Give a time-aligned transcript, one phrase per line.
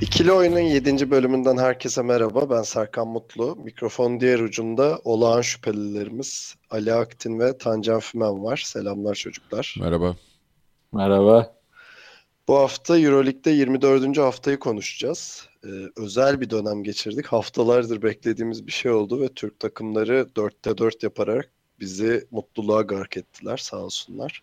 [0.00, 1.10] İkili Oyun'un 7.
[1.10, 2.50] bölümünden herkese merhaba.
[2.50, 3.56] Ben Serkan Mutlu.
[3.56, 8.62] Mikrofon diğer ucunda olağan şüphelilerimiz Ali Aktin ve Tancan Fümen var.
[8.66, 9.76] Selamlar çocuklar.
[9.80, 10.16] Merhaba.
[10.92, 11.54] Merhaba.
[12.48, 14.18] Bu hafta Euroleague'de 24.
[14.18, 15.48] haftayı konuşacağız.
[15.64, 17.26] Ee, özel bir dönem geçirdik.
[17.26, 23.56] Haftalardır beklediğimiz bir şey oldu ve Türk takımları 4'te 4 yaparak bizi mutluluğa gark ettiler
[23.56, 24.42] sağ olsunlar.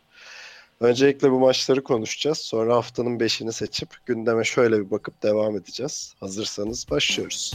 [0.82, 2.38] Öncelikle bu maçları konuşacağız.
[2.38, 6.14] Sonra haftanın 5'ini seçip gündeme şöyle bir bakıp devam edeceğiz.
[6.20, 7.54] Hazırsanız başlıyoruz.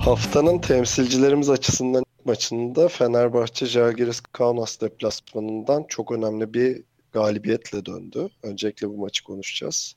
[0.00, 8.28] Haftanın temsilcilerimiz açısından maçında Fenerbahçe Žalgiris Kaunas deplasmanından çok önemli bir galibiyetle döndü.
[8.42, 9.96] Öncelikle bu maçı konuşacağız.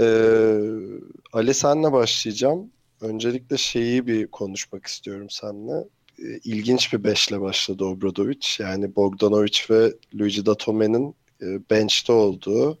[0.00, 0.58] Ee,
[1.32, 2.70] Ali senle başlayacağım.
[3.00, 5.84] Öncelikle şeyi bir konuşmak istiyorum seninle.
[6.18, 8.46] Ee, ilginç bir beşle başladı Obradovic.
[8.58, 12.78] Yani Bogdanovic ve Luigi Datome'nin e, bench'te olduğu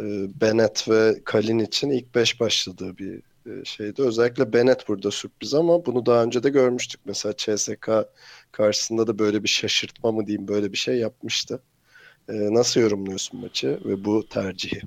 [0.00, 0.04] e,
[0.40, 4.02] Bennett ve Kalin için ilk beş başladığı bir e, şeydi.
[4.02, 7.00] Özellikle Bennett burada sürpriz ama bunu daha önce de görmüştük.
[7.04, 7.90] Mesela CSK
[8.52, 11.62] karşısında da böyle bir şaşırtma mı diyeyim böyle bir şey yapmıştı.
[12.28, 14.80] E, nasıl yorumluyorsun maçı ve bu tercihi?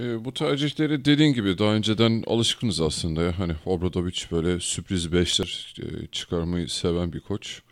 [0.00, 3.22] E, bu tercihleri dediğin gibi daha önceden alışkınız aslında.
[3.22, 3.38] ya.
[3.38, 7.62] Hani Obradovic böyle sürpriz beşler e, çıkarmayı seven bir koç.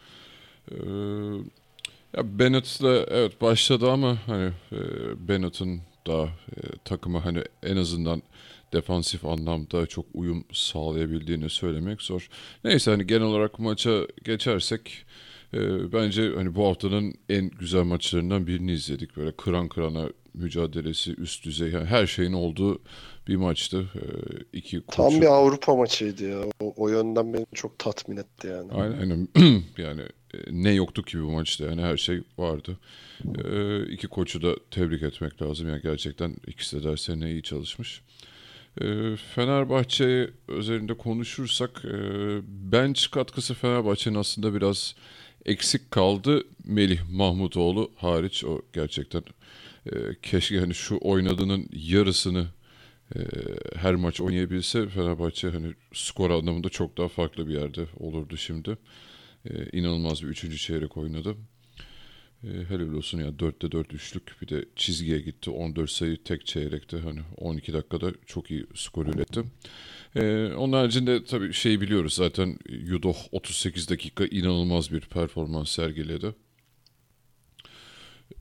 [0.71, 0.77] E,
[2.17, 4.79] ya Bennett'le evet başladı ama hani e,
[5.29, 8.23] Bennett'ın daha e, takıma hani en azından
[8.73, 12.29] defansif anlamda çok uyum sağlayabildiğini söylemek zor.
[12.65, 15.05] Neyse hani genel olarak maça geçersek
[15.55, 19.17] e, bence hani bu haftanın en güzel maçlarından birini izledik.
[19.17, 22.79] Böyle kıran kırana mücadelesi üst düzey yani her şeyin olduğu
[23.29, 23.89] bir maçtı.
[23.95, 24.03] E,
[24.53, 26.39] iki Tam koçun- bir Avrupa maçıydı ya.
[26.61, 28.73] O, o yönden beni çok tatmin etti yani.
[28.73, 29.29] Aynen, aynen.
[29.79, 30.03] yani
[30.35, 32.79] e, ne yoktu ki bu maçta yani her şey vardı.
[33.45, 38.03] E, iki koçu da tebrik etmek lazım yani gerçekten ikisi de derslerine iyi çalışmış.
[38.81, 41.93] E, Fenerbahçe üzerinde konuşursak e,
[42.73, 44.95] bench katkısı Fenerbahçe'nin aslında biraz
[45.47, 46.43] eksik kaldı.
[46.65, 49.23] Melih Mahmutoğlu hariç o gerçekten
[49.93, 52.47] e, keşke hani şu oynadığının yarısını
[53.17, 53.21] e,
[53.77, 58.79] her maç oynayabilse Fenerbahçe hani skor anlamında çok daha farklı bir yerde olurdu şimdi.
[59.51, 61.37] E, inanılmaz bir üçüncü çeyrek oynadı.
[62.45, 66.99] E, helal olsun ya 4'te 4 üçlük bir de çizgiye gitti 14 sayı tek çeyrekte
[66.99, 69.43] hani 12 dakikada çok iyi skor üretti.
[70.17, 76.35] E, onun haricinde tabii şey biliyoruz zaten Yudoh 38 dakika inanılmaz bir performans sergiledi.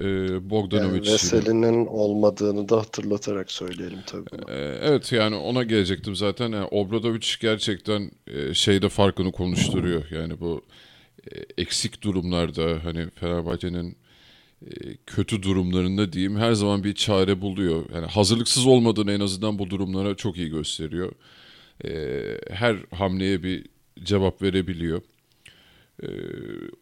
[0.01, 0.05] E,
[0.49, 4.25] Bogdanovic Yani Veseli'nin olmadığını da hatırlatarak söyleyelim tabii.
[4.31, 4.51] bunu.
[4.51, 6.51] Ee, Evet yani ona gelecektim zaten.
[6.51, 10.03] Yani Obradovic gerçekten e, şeyde farkını konuşturuyor.
[10.11, 10.61] Yani bu
[11.31, 13.97] e, eksik durumlarda hani Fenerbahçe'nin
[14.65, 14.69] e,
[15.05, 17.85] kötü durumlarında diyeyim her zaman bir çare buluyor.
[17.95, 21.11] Yani hazırlıksız olmadığını en azından bu durumlara çok iyi gösteriyor.
[21.85, 21.91] E,
[22.49, 23.65] Her hamleye bir
[24.03, 25.01] cevap verebiliyor.
[26.03, 26.07] Ee,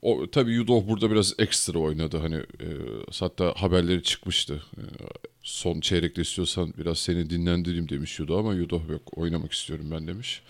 [0.02, 2.68] o tabii Yudoh burada biraz ekstra oynadı hani e,
[3.20, 4.64] hatta haberleri çıkmıştı.
[4.78, 4.84] E,
[5.44, 10.42] son çeyrekte istiyorsan biraz seni dinlendireyim demiş Yudoh ama Yudoh yok oynamak istiyorum ben demiş.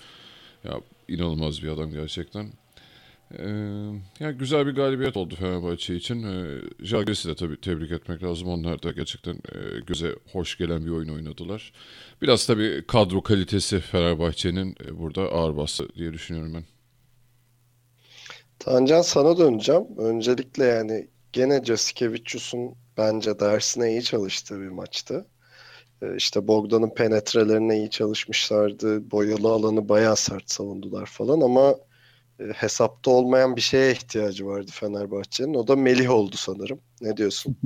[0.64, 2.54] Ya inanılmaz bir adam gerçekten.
[3.40, 3.50] Ee,
[4.20, 6.24] yani güzel bir galibiyet oldu Fenerbahçe için.
[6.24, 8.48] Ee, Žalgiris'i de tabii tebrik etmek lazım.
[8.48, 11.74] Onlar da gerçekten e, göze hoş gelen bir oyun oynadılar.
[12.22, 16.64] Biraz tabii kadro kalitesi Fenerbahçe'nin e, burada ağır bastı diye düşünüyorum ben.
[18.64, 19.86] Tancan sana döneceğim.
[19.98, 25.26] Öncelikle yani gene Jasikevicius'un bence dersine iyi çalıştığı bir maçtı.
[26.02, 29.12] Ee, İşte Bogdan'ın penetrelerine iyi çalışmışlardı.
[29.12, 31.76] Boyalı alanı bayağı sert savundular falan ama
[32.40, 35.54] e, hesapta olmayan bir şeye ihtiyacı vardı Fenerbahçe'nin.
[35.54, 36.80] O da Melih oldu sanırım.
[37.02, 37.58] Ne diyorsun?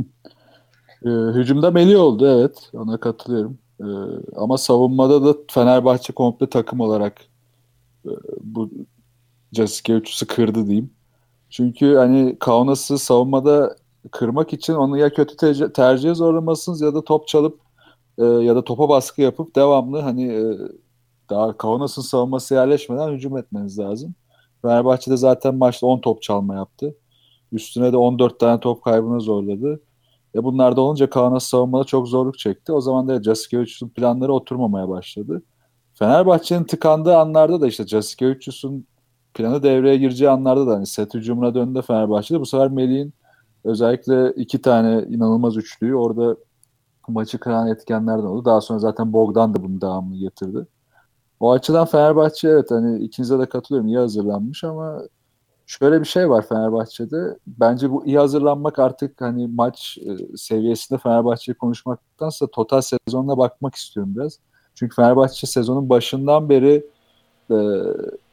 [1.05, 2.69] Ee, hücumda Melih oldu evet.
[2.73, 3.57] Ona katılıyorum.
[3.81, 3.85] Ee,
[4.35, 7.21] ama savunmada da Fenerbahçe komple takım olarak
[8.05, 8.11] e,
[9.55, 10.89] bu Jasikevicius'u kırdı diyeyim.
[11.49, 13.75] Çünkü hani Kaunas'ı savunmada
[14.11, 17.59] kırmak için onu ya kötü te- tercihe zorlamalısınız ya da top çalıp
[18.17, 20.43] e, ya da topa baskı yapıp devamlı hani e,
[21.29, 24.15] daha Kaunas'ın savunması yerleşmeden hücum etmeniz lazım.
[24.61, 26.95] Fenerbahçe de zaten maçta 10 top çalma yaptı.
[27.51, 29.81] Üstüne de 14 tane top kaybına zorladı.
[30.35, 32.71] E bunlar da olunca Kaunas savunmada çok zorluk çekti.
[32.71, 35.43] O zaman da Jasikevicius'un planları oturmamaya başladı.
[35.93, 38.87] Fenerbahçe'nin tıkandığı anlarda da işte Jasikevicius'un
[39.35, 42.39] planı devreye gireceği anlarda da hani set hücumuna döndü Fenerbahçe'de.
[42.39, 43.13] Bu sefer Melih'in
[43.63, 46.37] özellikle iki tane inanılmaz üçlüyü orada
[47.07, 48.45] maçı kıran etkenlerden oldu.
[48.45, 50.67] Daha sonra zaten Bogdan da bunu devamlı getirdi.
[51.39, 55.01] O açıdan Fenerbahçe evet hani ikinize de katılıyorum iyi hazırlanmış ama
[55.65, 57.37] şöyle bir şey var Fenerbahçe'de.
[57.47, 64.13] Bence bu iyi hazırlanmak artık hani maç e, seviyesinde Fenerbahçe'yi konuşmaktansa total sezonuna bakmak istiyorum
[64.15, 64.39] biraz.
[64.75, 66.85] Çünkü Fenerbahçe sezonun başından beri
[67.51, 67.55] e,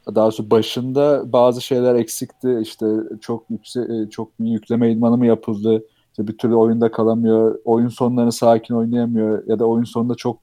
[0.07, 2.59] daha doğrusu başında bazı şeyler eksikti.
[2.61, 2.85] İşte
[3.21, 5.83] çok yüksek e, çok bir yükleme idmanı yapıldı?
[6.09, 7.59] İşte bir türlü oyunda kalamıyor.
[7.65, 10.39] Oyun sonlarını sakin oynayamıyor ya da oyun sonunda çok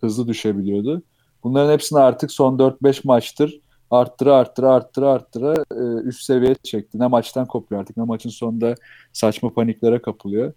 [0.00, 1.02] hızlı düşebiliyordu.
[1.44, 3.60] Bunların hepsini artık son 4-5 maçtır
[3.90, 6.98] arttıra arttıra arttıra arttıra e, üst seviyeye çekti.
[6.98, 8.74] Ne maçtan kopuyor artık ne maçın sonunda
[9.12, 10.52] saçma paniklere kapılıyor.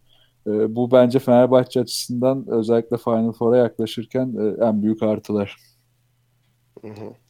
[0.47, 5.57] E, bu bence Fenerbahçe açısından özellikle Final Four'a yaklaşırken en büyük artılar.
[6.81, 7.28] Hı hı.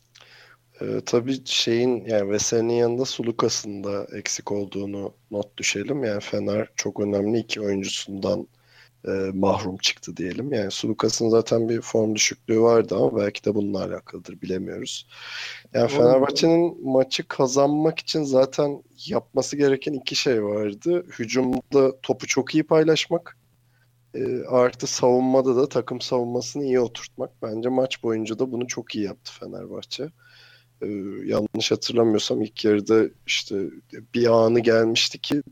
[0.81, 6.03] Ee, tabii şeyin yani Veseli'nin yanında Sulukas'ın da eksik olduğunu not düşelim.
[6.03, 8.47] Yani Fener çok önemli iki oyuncusundan
[9.07, 10.53] e, mahrum çıktı diyelim.
[10.53, 15.07] Yani Sulukas'ın zaten bir form düşüklüğü vardı ama belki de bununla alakalıdır bilemiyoruz.
[15.73, 21.05] Yani Fenerbahçe'nin maçı kazanmak için zaten yapması gereken iki şey vardı.
[21.19, 23.37] Hücumda topu çok iyi paylaşmak.
[24.15, 27.41] E, artı savunmada da takım savunmasını iyi oturtmak.
[27.41, 30.09] Bence maç boyunca da bunu çok iyi yaptı Fenerbahçe.
[30.81, 30.87] E,
[31.25, 33.69] yanlış hatırlamıyorsam ilk yarıda işte
[34.13, 35.43] bir anı gelmişti ki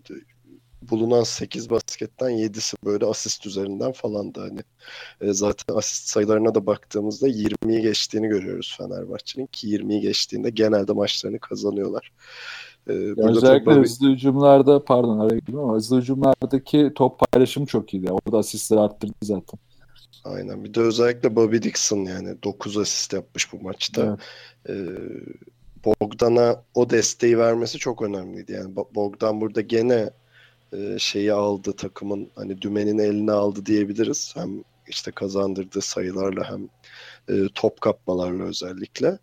[0.82, 4.60] bulunan 8 basketten 7'si böyle asist üzerinden falan da hani
[5.22, 11.40] e, zaten asist sayılarına da baktığımızda 20'yi geçtiğini görüyoruz Fenerbahçe'nin ki 20'yi geçtiğinde genelde maçlarını
[11.40, 12.12] kazanıyorlar.
[12.88, 13.82] E, özellikle tabii...
[13.82, 18.12] hızlı hücumlarda pardon araya girdim ama hızlı hücumlardaki top paylaşımı çok iyiydi.
[18.12, 19.60] Orada asistleri arttırdı zaten.
[20.24, 20.64] Aynen.
[20.64, 24.18] Bir de özellikle Bobby Dixon yani 9 asist yapmış bu maçta.
[24.68, 24.78] Evet.
[24.78, 24.84] Ee,
[25.86, 28.52] Bogdan'a o desteği vermesi çok önemliydi.
[28.52, 30.10] Yani Bogdan burada gene
[30.74, 34.34] e, şeyi aldı takımın hani dümenin eline aldı diyebiliriz.
[34.36, 36.70] Hem işte kazandırdığı sayılarla hem
[37.30, 39.20] e, top kapmalarla özellikle.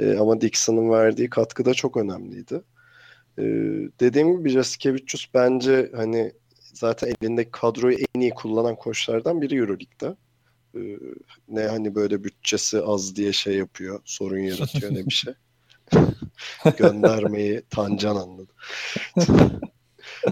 [0.00, 2.62] E, ama Dixon'ın verdiği katkı da çok önemliydi.
[3.38, 3.42] E,
[4.00, 6.32] dediğim gibi Jasikevicius bence hani
[6.74, 10.16] zaten elindeki kadroyu en iyi kullanan koçlardan biri Euroleague'de.
[10.74, 10.80] E,
[11.48, 15.34] ne hani böyle bütçesi az diye şey yapıyor, sorun yaratıyor ne bir şey.
[16.78, 18.52] Göndermeyi Tancan anladı.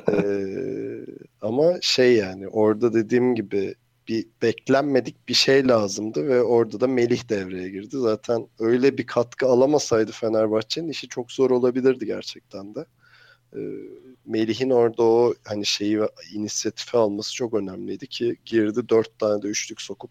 [0.09, 1.07] ee,
[1.43, 3.75] ama şey yani orada dediğim gibi
[4.09, 7.97] bir beklenmedik bir şey lazımdı ve orada da Melih devreye girdi.
[7.99, 12.85] Zaten öyle bir katkı alamasaydı Fenerbahçe'nin işi çok zor olabilirdi gerçekten de.
[13.57, 13.59] Ee,
[14.27, 16.01] Melih'in orada o hani şeyi
[16.33, 20.11] inisiyatifi alması çok önemliydi ki girdi dört tane de üçlük sokup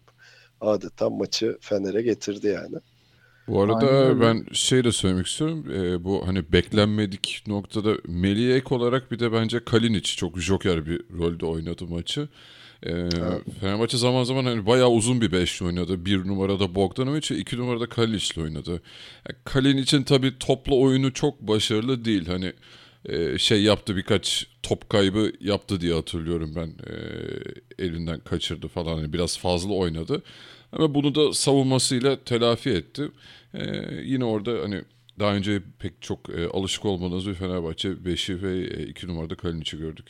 [0.62, 2.76] adeta maçı Fener'e getirdi yani.
[3.48, 4.20] Bu arada Aynen.
[4.20, 5.66] ben şey de söylemek istiyorum.
[5.70, 11.02] E, bu hani beklenmedik noktada Melih ek olarak bir de bence Kalinic çok joker bir
[11.18, 12.28] rolde oynadı maçı.
[12.82, 13.42] E, evet.
[13.60, 16.04] Fenerbahçe zaman zaman hani bayağı uzun bir beşli oynadı.
[16.04, 18.70] Bir numarada Bogdanovic, iki numarada Kalinic'le oynadı.
[18.70, 22.26] Yani Kalinic'in tabii topla oyunu çok başarılı değil.
[22.26, 22.52] Hani
[23.08, 26.68] e, şey yaptı birkaç top kaybı yaptı diye hatırlıyorum ben.
[26.68, 26.94] E,
[27.84, 28.96] elinden kaçırdı falan.
[28.96, 30.22] Yani biraz fazla oynadı.
[30.72, 33.08] Ama bunu da savunmasıyla telafi etti.
[33.54, 33.60] Ee,
[34.04, 34.82] yine orada hani
[35.18, 39.78] daha önce pek çok e, alışık olmadığımız bir Fenerbahçe 5'i ve 2 e, numarada Kalinic'i
[39.78, 40.06] gördük.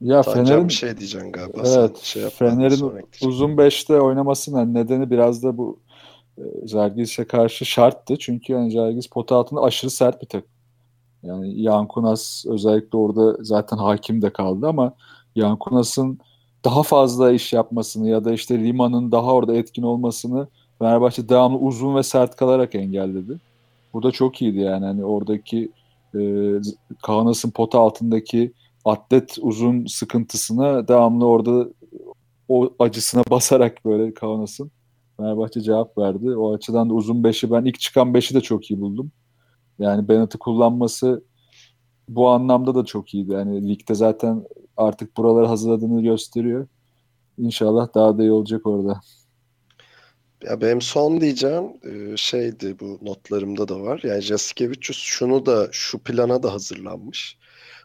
[0.00, 1.62] Ya Fener'in bir şey diyeceksin galiba.
[1.66, 1.98] Evet.
[1.98, 5.80] Şey Fener'in uzun 5'te oynamasının nedeni biraz da bu
[6.38, 8.16] e, Zalgiris'e karşı şarttı.
[8.18, 10.53] Çünkü yani Zalgiris pota altında aşırı sert bir takım.
[11.24, 14.94] Yani Yankunas özellikle orada zaten hakim de kaldı ama
[15.36, 16.18] Yankunas'ın
[16.64, 21.96] daha fazla iş yapmasını ya da işte Lima'nın daha orada etkin olmasını Fenerbahçe devamlı uzun
[21.96, 23.38] ve sert kalarak engelledi.
[23.94, 25.70] Bu da çok iyiydi yani hani oradaki
[26.14, 26.52] e,
[27.02, 28.52] Kaanas'ın pota altındaki
[28.84, 31.68] atlet uzun sıkıntısına devamlı orada
[32.48, 34.70] o acısına basarak böyle Kaanas'ın
[35.16, 36.36] Fenerbahçe cevap verdi.
[36.36, 39.12] O açıdan da uzun beşi ben ilk çıkan beşi de çok iyi buldum.
[39.78, 41.24] Yani Bennett'i kullanması
[42.08, 43.32] bu anlamda da çok iyiydi.
[43.32, 44.44] Yani ligde zaten
[44.76, 46.66] artık buraları hazırladığını gösteriyor.
[47.38, 49.00] İnşallah daha da iyi olacak orada.
[50.44, 54.00] Ya benim son diyeceğim e, şeydi bu notlarımda da var.
[54.04, 57.38] Yani Jasikevicius şunu da şu plana da hazırlanmış.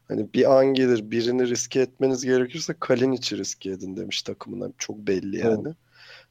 [0.07, 4.71] Hani bir an gelir birini riske etmeniz gerekirse Kalinic'i riske edin demiş takımına.
[4.77, 5.61] Çok belli yani.
[5.65, 5.75] Evet.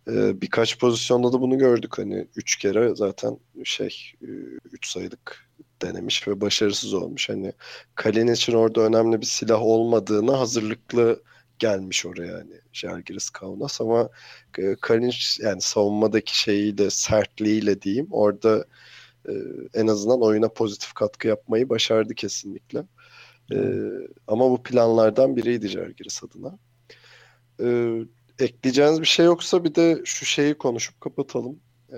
[0.09, 1.99] Ee, birkaç pozisyonda da bunu gördük.
[1.99, 4.29] Hani üç kere zaten şey e,
[4.73, 5.49] üç sayılık
[5.83, 7.29] denemiş ve başarısız olmuş.
[7.29, 7.53] Hani
[7.95, 11.23] Kalin için orada önemli bir silah olmadığına hazırlıklı
[11.59, 14.09] gelmiş oraya yani Jalgiris Kaunas ama
[14.59, 18.65] e, Kalin yani savunmadaki şeyiyle sertliğiyle diyeyim orada
[19.29, 19.33] e,
[19.75, 22.85] en azından oyuna pozitif katkı yapmayı başardı kesinlikle.
[23.53, 23.59] E,
[24.27, 26.59] ama bu planlardan biriydi Jalgiris adına.
[27.61, 27.99] E,
[28.38, 31.61] ekleyeceğiniz bir şey yoksa bir de şu şeyi konuşup kapatalım.
[31.92, 31.97] Ee,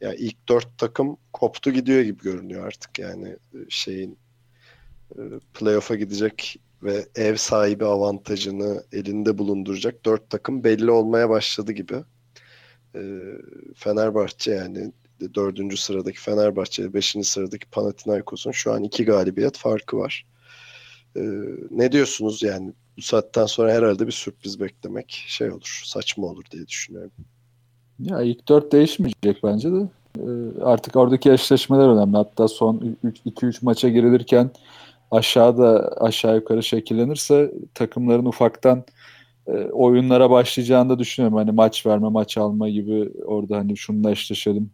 [0.00, 4.18] yani ilk dört takım koptu gidiyor gibi görünüyor artık yani e, şeyin
[5.16, 5.20] e,
[5.54, 12.04] playoff'a gidecek ve ev sahibi avantajını elinde bulunduracak dört takım belli olmaya başladı gibi.
[12.94, 13.20] Ee,
[13.74, 14.92] Fenerbahçe yani
[15.34, 20.26] dördüncü sıradaki Fenerbahçe beşinci sıradaki Panathinaikos'un şu an iki galibiyet farkı var.
[21.16, 21.20] Ee,
[21.70, 26.66] ne diyorsunuz yani bu saatten sonra herhalde bir sürpriz beklemek şey olur, saçma olur diye
[26.66, 27.12] düşünüyorum.
[27.98, 29.88] Ya ilk dört değişmeyecek bence de.
[30.18, 32.16] Ee, artık oradaki eşleşmeler önemli.
[32.16, 34.50] Hatta son 2-3 maça girilirken
[35.10, 38.84] aşağıda aşağı yukarı şekillenirse takımların ufaktan
[39.46, 41.38] e, oyunlara başlayacağını da düşünüyorum.
[41.38, 44.70] Hani maç verme, maç alma gibi orada hani şununla eşleşelim,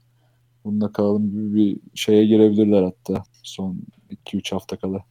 [0.64, 3.78] bununla kalalım gibi bir şeye girebilirler hatta son
[4.26, 5.04] 2-3 hafta kala.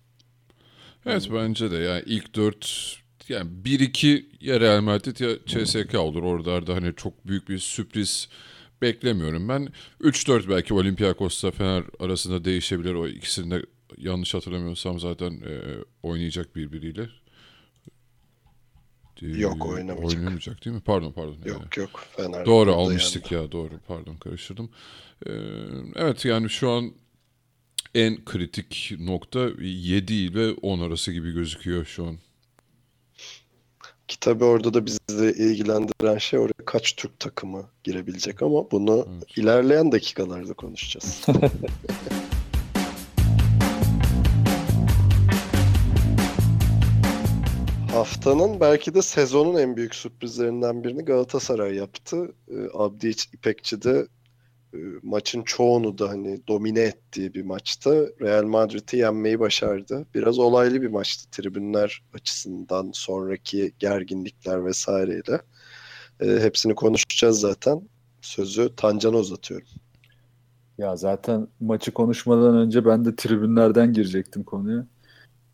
[1.05, 2.95] Evet bence de yani ilk dört
[3.29, 6.24] yani 1-2 ya Real Madrid ya CSK olur.
[6.24, 8.29] Oralarda hani çok büyük bir sürpriz
[8.82, 9.70] beklemiyorum ben.
[10.01, 12.94] 3-4 belki Olympiakos'la Fener arasında değişebilir.
[12.94, 13.65] O ikisinde
[13.98, 15.62] yanlış hatırlamıyorsam zaten e,
[16.03, 17.10] oynayacak birbiriyle.
[19.22, 20.05] Yok oynamayacak.
[20.05, 20.82] Oynamayacak değil mi?
[20.86, 21.38] Pardon pardon.
[21.46, 21.84] Yok yani.
[21.84, 22.03] yok.
[22.17, 23.44] Fener doğru almıştık yani.
[23.44, 24.70] ya doğru pardon karıştırdım.
[25.27, 25.32] Ee,
[25.96, 26.94] evet yani şu an
[27.96, 32.17] en kritik nokta 7 ile 10 arası gibi gözüküyor şu an.
[34.07, 39.38] Ki tabii orada da bizi ilgilendiren şey oraya kaç Türk takımı girebilecek ama bunu evet.
[39.38, 41.25] ilerleyen dakikalarda konuşacağız.
[47.91, 52.33] Haftanın belki de sezonun en büyük sürprizlerinden birini Galatasaray yaptı.
[52.74, 54.07] Abdi İpekçi de
[55.03, 57.91] maçın çoğunu da hani domine ettiği bir maçta
[58.22, 60.05] Real Madrid'i yenmeyi başardı.
[60.15, 65.41] Biraz olaylı bir maçtı tribünler açısından sonraki gerginlikler vesaireyle.
[66.20, 67.82] E, hepsini konuşacağız zaten.
[68.22, 69.67] Sözü Tancan'a uzatıyorum.
[70.77, 74.86] Ya zaten maçı konuşmadan önce ben de tribünlerden girecektim konuya.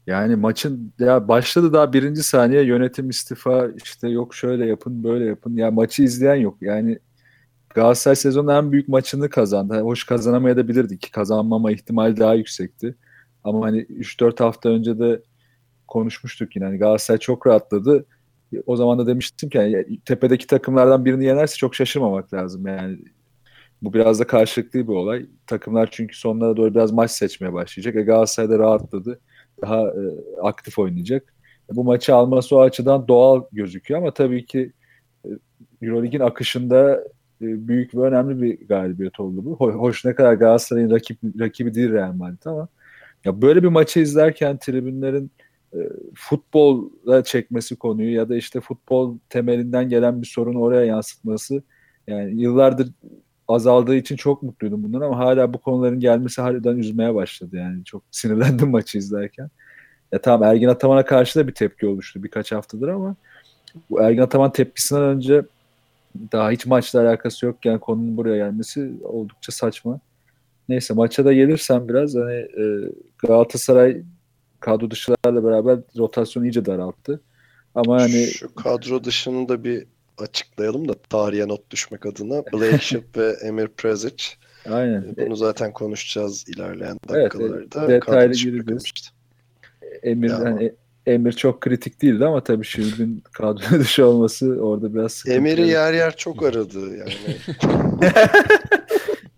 [0.08, 5.56] Yani maçın ya başladı daha birinci saniye yönetim istifa işte yok şöyle yapın böyle yapın.
[5.56, 6.58] Ya maçı izleyen yok.
[6.62, 7.00] Yani
[7.75, 9.82] Galatasaray sezonun en büyük maçını kazandı.
[9.82, 12.96] Hoş kazanamayabilirdi ki kazanmama ihtimali daha yüksekti.
[13.44, 15.22] Ama hani 3-4 hafta önce de
[15.88, 16.66] konuşmuştuk yine.
[16.66, 18.06] Hani Galatasaray çok rahatladı.
[18.66, 22.68] O zaman da demiştim ki yani tepedeki takımlardan birini yenerse çok şaşırmamak lazım.
[22.68, 23.00] Yani
[23.82, 25.25] bu biraz da karşılıklı bir olay.
[25.48, 27.96] Takımlar çünkü sonlara doğru biraz maç seçmeye başlayacak.
[27.96, 29.20] E Galatasaray da rahatladı.
[29.62, 30.01] Daha e,
[30.42, 31.34] aktif oynayacak.
[31.74, 34.74] E, bu maçı alması o açıdan doğal gözüküyor ama tabii ki
[35.25, 35.30] e,
[35.82, 37.04] Euroleague'in akışında
[37.41, 39.55] büyük ve önemli bir galibiyet oldu bu.
[39.60, 42.67] Hoş ne kadar Galatasaray'ın rakip, rakibi değil Real Madrid ama
[43.25, 45.31] ya böyle bir maçı izlerken tribünlerin
[45.74, 45.79] e,
[46.15, 51.63] futbola çekmesi konuyu ya da işte futbol temelinden gelen bir sorunu oraya yansıtması
[52.07, 52.89] yani yıllardır
[53.48, 58.03] azaldığı için çok mutluydum bundan ama hala bu konuların gelmesi harbiden üzmeye başladı yani çok
[58.12, 59.50] sinirlendim maçı izlerken.
[60.12, 63.15] Ya tamam Ergin Ataman'a karşı da bir tepki oluştu birkaç haftadır ama
[63.89, 65.43] bu Ergin Ataman tepkisinden önce
[66.32, 70.00] daha hiç maçla alakası yokken konunun buraya gelmesi oldukça saçma.
[70.70, 74.01] Neyse maça da gelirsem biraz hani e, Galatasaray
[74.60, 77.22] kadro dışılarla beraber rotasyon iyice daralttı.
[77.75, 79.86] Ama hani şu kadro dışını da bir
[80.18, 84.25] açıklayalım da tarihe not düşmek adına Blake Ship ve Emir Prezic.
[84.70, 85.01] Aynen.
[85.01, 87.86] E, bunu zaten konuşacağız ilerleyen dakikalarda.
[87.86, 88.84] Evet, detaylı gireceğiz.
[90.03, 90.39] Emir ya.
[90.39, 90.74] hani
[91.05, 95.38] Emir çok kritik değildi ama tabii Shield'in kadro dışı olması orada biraz sıkıntı.
[95.38, 97.13] Emir'i yer yer çok aradı yani.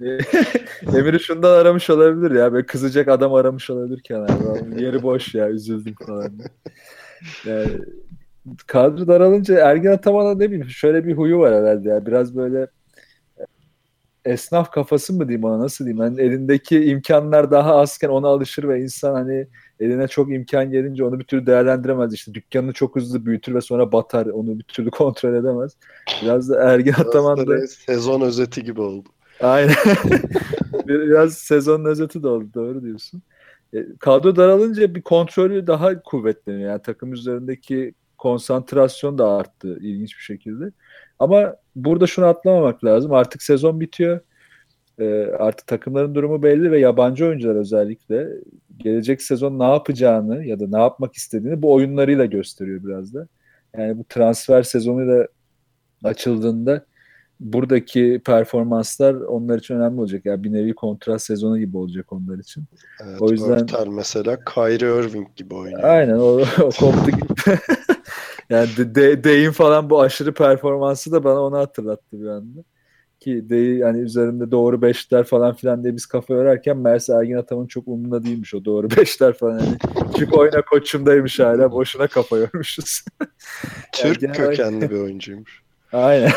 [0.98, 2.54] Emir'i şundan aramış olabilir ya.
[2.54, 4.82] Böyle kızacak adam aramış olabilir kenarda.
[4.82, 6.32] Yeri boş ya üzüldüm falan.
[7.46, 7.72] Yani,
[8.68, 12.06] kadro daralınca Ergin Ataman'a ne bileyim şöyle bir huyu var herhalde ya.
[12.06, 12.68] Biraz böyle
[14.26, 16.04] esnaf kafası mı diyeyim ona nasıl diyeyim.
[16.04, 19.48] Yani elindeki imkanlar daha azken ona alışır ve insan hani
[19.84, 22.14] eline çok imkan gelince onu bir türlü değerlendiremez.
[22.14, 24.26] İşte dükkanını çok hızlı büyütür ve sonra batar.
[24.26, 25.78] Onu bir türlü kontrol edemez.
[26.22, 27.68] Biraz da Ergin Ataman da...
[27.68, 29.10] Sezon özeti gibi oldu.
[29.42, 29.76] Aynen.
[30.88, 32.48] Biraz sezon özeti de oldu.
[32.54, 33.22] Doğru diyorsun.
[33.74, 36.70] E, kadro daralınca bir kontrolü daha kuvvetleniyor.
[36.70, 40.72] Yani takım üzerindeki konsantrasyon da arttı ilginç bir şekilde.
[41.20, 43.14] Ama burada şunu atlamamak lazım.
[43.14, 44.20] Artık sezon bitiyor.
[45.00, 48.30] E, artık takımların durumu belli ve yabancı oyuncular özellikle
[48.78, 53.28] gelecek sezon ne yapacağını ya da ne yapmak istediğini bu oyunlarıyla gösteriyor biraz da.
[53.78, 55.28] Yani bu transfer sezonuyla
[56.04, 56.86] açıldığında
[57.40, 60.26] buradaki performanslar onlar için önemli olacak.
[60.26, 62.64] Yani bir nevi kontrat sezonu gibi olacak onlar için.
[63.04, 65.84] Evet, o yüzden Örtel mesela Kyrie Irving gibi oynuyor.
[65.84, 67.34] Aynen o, o koptu gibi.
[68.50, 72.64] yani de, de, Dey'in falan bu aşırı performansı da bana onu hatırlattı bir anda.
[73.24, 77.68] Ki Dey yani üzerinde doğru beşler falan filan diye biz kafa yorarken Mersi Ergin Ataman'ın
[77.68, 79.60] çok umurunda değilmiş o doğru beşler falan.
[79.60, 79.78] Yani
[80.18, 83.06] çünkü oyna koçumdaymış hala boşuna kafa yormuşuz.
[83.94, 85.64] Türk yani kökenli bir oyuncuymuş.
[85.94, 86.32] Aynen.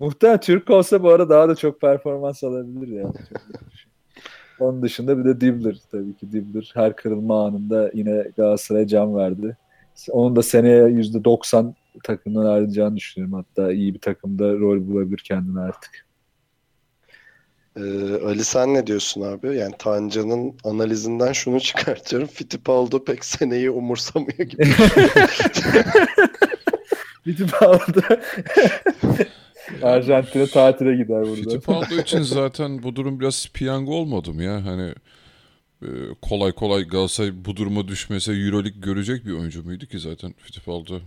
[0.00, 3.14] Muhtemelen Türk olsa bu arada daha da çok performans alabilir yani.
[4.60, 6.32] Onun dışında bir de Dibbler tabii ki.
[6.32, 9.56] Dibbler her kırılma anında yine Galatasaray'a can verdi.
[10.10, 11.74] Onun da seneye %90
[12.04, 13.34] takımdan ayrılacağını düşünüyorum.
[13.34, 16.06] Hatta iyi bir takımda rol bulabilir kendine artık.
[17.76, 17.80] Ee,
[18.26, 19.56] Ali sen ne diyorsun abi?
[19.56, 22.28] Yani Tancan'ın analizinden şunu çıkartıyorum.
[22.28, 24.64] Fittipaldo pek seneyi umursamıyor gibi.
[27.24, 28.00] Fittipaldo
[29.82, 31.34] Arjantin'e tatile gider burada.
[31.34, 34.64] Fittipaldo için zaten bu durum biraz piyango olmadı mı ya?
[34.64, 34.94] Hani
[36.22, 41.00] kolay kolay Galatasaray bu duruma düşmese Euroleague görecek bir oyuncu muydu ki zaten Fittipaldo?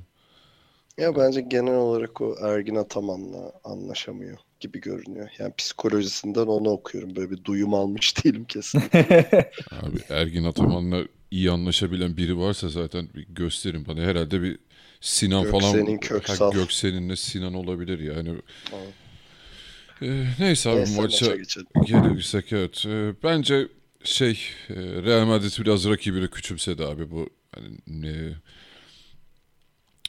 [0.98, 5.30] Ya bence genel olarak o Ergin Ataman'la anlaşamıyor gibi görünüyor.
[5.40, 7.16] Yani psikolojisinden onu okuyorum.
[7.16, 8.80] Böyle bir duyum almış değilim kesin.
[9.72, 14.02] Abi Ergin Ataman'la iyi anlaşabilen biri varsa zaten bir gösterin bana.
[14.02, 14.60] Herhalde bir
[15.02, 15.98] Sinan Göksel'in falan.
[16.00, 16.52] Köksal.
[16.52, 18.30] Ha, Göksel'inle Sinan olabilir yani.
[18.30, 18.94] Evet.
[20.02, 21.68] Ee, neyse abi Neyse, maça maça geçelim.
[21.86, 22.86] gelirsek evet.
[22.88, 23.68] Ee, bence
[24.04, 24.40] şey
[24.70, 27.30] e, Real Madrid biraz rakibini küçümsedi abi bu.
[27.56, 28.34] Hani, e,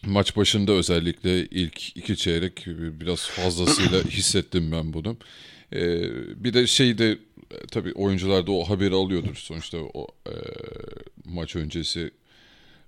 [0.07, 5.17] maç başında özellikle ilk iki çeyrek biraz fazlasıyla hissettim ben bunu.
[5.73, 7.19] Ee, bir de şey de
[7.51, 10.35] e, tabii oyuncular da o haberi alıyordur sonuçta o e,
[11.25, 12.11] maç öncesi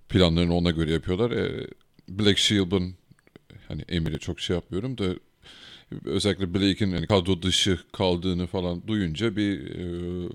[0.09, 1.31] planlarını ona göre yapıyorlar.
[1.31, 1.67] E,
[2.09, 2.95] Black Shield'ın
[3.69, 5.05] hani Emir'e çok şey yapmıyorum da
[6.05, 10.29] özellikle Blake'in hani kadro dışı kaldığını falan duyunca bir e,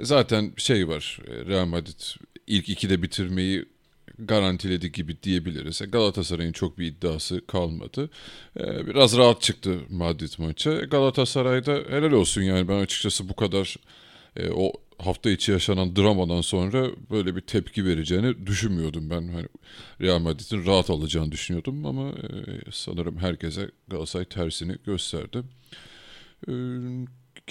[0.00, 2.00] zaten şey var e, Real Madrid
[2.46, 3.64] ilk ikide bitirmeyi
[4.18, 5.82] garantiledi gibi diyebiliriz.
[5.90, 8.10] Galatasaray'ın çok bir iddiası kalmadı.
[8.60, 10.88] E, biraz rahat çıktı Madrid maçı.
[10.90, 13.76] Galatasaray'da helal olsun yani ben açıkçası bu kadar
[14.36, 19.28] e, o hafta içi yaşanan dramadan sonra böyle bir tepki vereceğini düşünmüyordum ben.
[19.28, 19.46] Hani
[20.00, 25.42] Real Madrid'in rahat alacağını düşünüyordum ama e, sanırım herkese Galatasaray tersini gösterdi.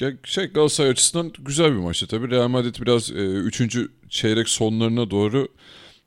[0.02, 2.32] E, şey Galatasaray açısından güzel bir maçtı tabii.
[2.32, 5.48] Real Madrid biraz e, üçüncü çeyrek sonlarına doğru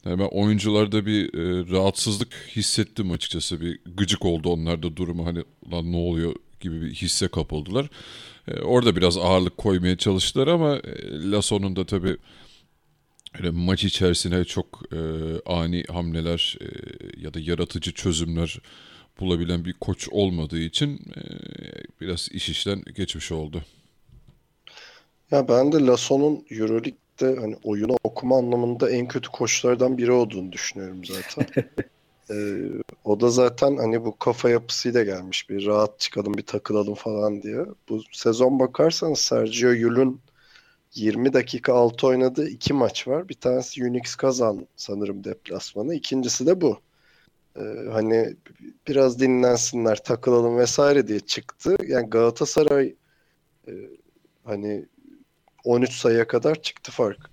[0.04, 3.60] yani ben oyuncularda bir e, rahatsızlık hissettim açıkçası.
[3.60, 7.88] Bir gıcık oldu onlarda durumu hani lan ne oluyor gibi bir hisse kapıldılar.
[8.48, 12.16] E, orada biraz ağırlık koymaya çalıştılar ama e, Lasso'nun da tabii
[13.38, 14.98] öyle maç içerisine çok e,
[15.46, 16.66] ani hamleler e,
[17.20, 18.58] ya da yaratıcı çözümler
[19.20, 21.20] bulabilen bir koç olmadığı için e,
[22.00, 23.62] biraz iş işten geçmiş oldu.
[25.30, 31.04] Ya ben de Lasso'nun Euroleague'de hani oyunu okuma anlamında en kötü koçlardan biri olduğunu düşünüyorum
[31.04, 31.64] zaten.
[32.30, 32.58] Ee,
[33.04, 37.66] o da zaten hani bu kafa yapısıyla gelmiş bir rahat çıkalım bir takılalım falan diye.
[37.88, 40.20] Bu sezon bakarsanız Sergio Yul'un
[40.94, 43.28] 20 dakika altı oynadığı iki maç var.
[43.28, 45.94] Bir tanesi Unix kazan sanırım deplasmanı.
[45.94, 46.80] İkincisi de bu.
[47.58, 48.36] Ee, hani
[48.88, 51.76] biraz dinlensinler takılalım vesaire diye çıktı.
[51.86, 52.94] Yani Galatasaray
[53.68, 53.72] e,
[54.44, 54.86] hani
[55.64, 57.30] 13 sayıya kadar çıktı fark.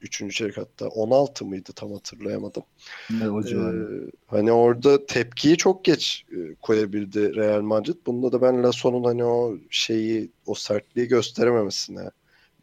[0.00, 2.62] Üçüncü çeyrek hatta 16 mıydı tam hatırlayamadım.
[3.10, 7.96] Ne o Ee, hani orada tepkiyi çok geç e, koyabildi Real Madrid.
[8.06, 12.10] Bunda da ben Lasso'nun hani o şeyi, o sertliği gösterememesine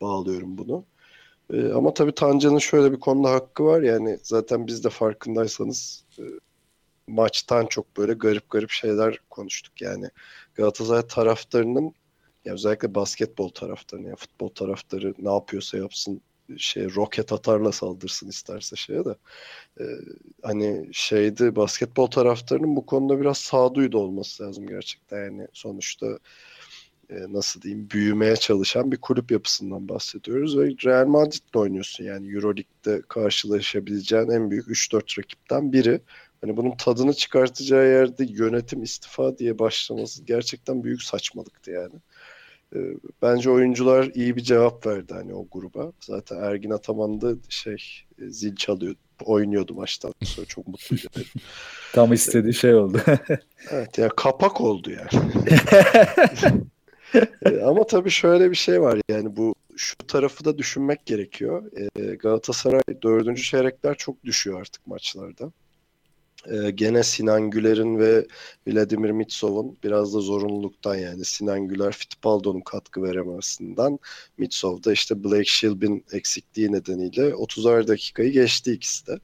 [0.01, 0.85] bağlıyorum bunu.
[1.53, 3.81] Ee, ama tabii Tancan'ın şöyle bir konuda hakkı var.
[3.81, 6.23] Yani zaten biz de farkındaysanız e,
[7.07, 9.81] maçtan çok böyle garip garip şeyler konuştuk.
[9.81, 10.09] Yani
[10.55, 11.93] Galatasaray taraftarının
[12.45, 16.21] ya özellikle basketbol taraftarı, yani futbol taraftarı ne yapıyorsa yapsın
[16.57, 19.15] şey roket atarla saldırsın isterse şeye de
[19.79, 19.83] e,
[20.41, 26.07] hani şeydi basketbol taraftarının bu konuda biraz sağduyu da olması lazım gerçekten yani sonuçta
[27.09, 33.01] e, nasıl diyeyim büyümeye çalışan bir kulüp yapısından bahsediyoruz ve Real Madrid'le oynuyorsun yani Euroleague'de
[33.07, 36.01] karşılaşabileceğin en büyük 3-4 rakipten biri.
[36.41, 41.95] Hani bunun tadını çıkartacağı yerde yönetim istifa diye başlaması gerçekten büyük saçmalıktı yani.
[43.21, 45.91] Bence oyuncular iyi bir cevap verdi hani o gruba.
[45.99, 47.77] Zaten Ergin Ataman da şey
[48.19, 48.95] zil çalıyor.
[49.25, 51.07] Oynuyordu maçtan sonra çok mutluydu.
[51.93, 53.01] Tam istediği şey oldu.
[53.71, 55.23] evet ya kapak oldu yani.
[57.45, 61.71] E, ama tabii şöyle bir şey var yani bu şu tarafı da düşünmek gerekiyor.
[61.95, 65.51] E, Galatasaray dördüncü çeyrekler çok düşüyor artık maçlarda.
[66.49, 68.27] E, gene Sinan Güler'in ve
[68.67, 73.99] Vladimir Mitsov'un biraz da zorunluluktan yani Sinan Güler Fittipaldo'nun katkı verememesinden
[74.37, 79.19] Mitsov da işte Blake Shelby'in eksikliği nedeniyle 30'ar dakikayı geçti ikisi de.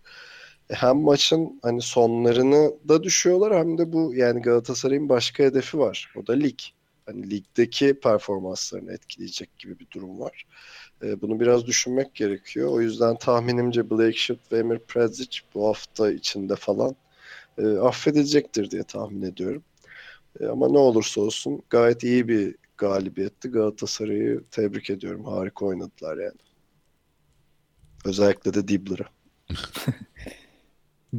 [0.69, 6.13] E, hem maçın hani sonlarını da düşüyorlar hem de bu yani Galatasaray'ın başka hedefi var.
[6.15, 6.59] O da lig
[7.05, 10.45] hani ligdeki performanslarını etkileyecek gibi bir durum var.
[11.03, 12.69] E, bunu biraz düşünmek gerekiyor.
[12.71, 16.95] O yüzden tahminimce Blake Shield ve Emir Prezic bu hafta içinde falan
[17.57, 19.63] e, affedilecektir diye tahmin ediyorum.
[20.39, 23.49] E, ama ne olursa olsun gayet iyi bir galibiyetti.
[23.49, 25.25] Galatasaray'ı tebrik ediyorum.
[25.25, 26.39] Harika oynadılar yani.
[28.05, 29.05] Özellikle de Dibbler'ı.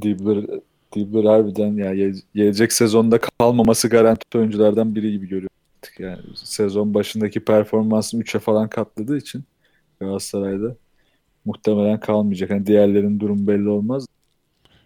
[0.03, 0.61] Dibbler,
[0.95, 5.49] Dibbler harbiden ya gelecek sezonda kalmaması garanti oyunculardan biri gibi görüyorum.
[5.99, 9.45] Yani sezon başındaki performansını 3'e falan katladığı için
[10.01, 10.77] Galatasaray'da
[11.45, 12.51] muhtemelen kalmayacak.
[12.51, 14.07] Yani diğerlerinin durum belli olmaz.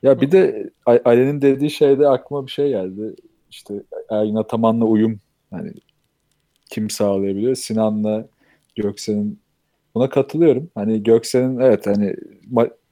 [0.03, 3.15] Ya bir de Ali'nin dediği şeyde aklıma bir şey geldi.
[3.51, 3.75] İşte
[4.11, 5.73] Ergin Ataman'la uyum hani
[6.71, 7.55] kim sağlayabiliyor?
[7.55, 8.27] Sinan'la
[8.77, 9.41] Göksel'in
[9.95, 10.71] buna katılıyorum.
[10.75, 12.17] Hani Göksel'in evet hani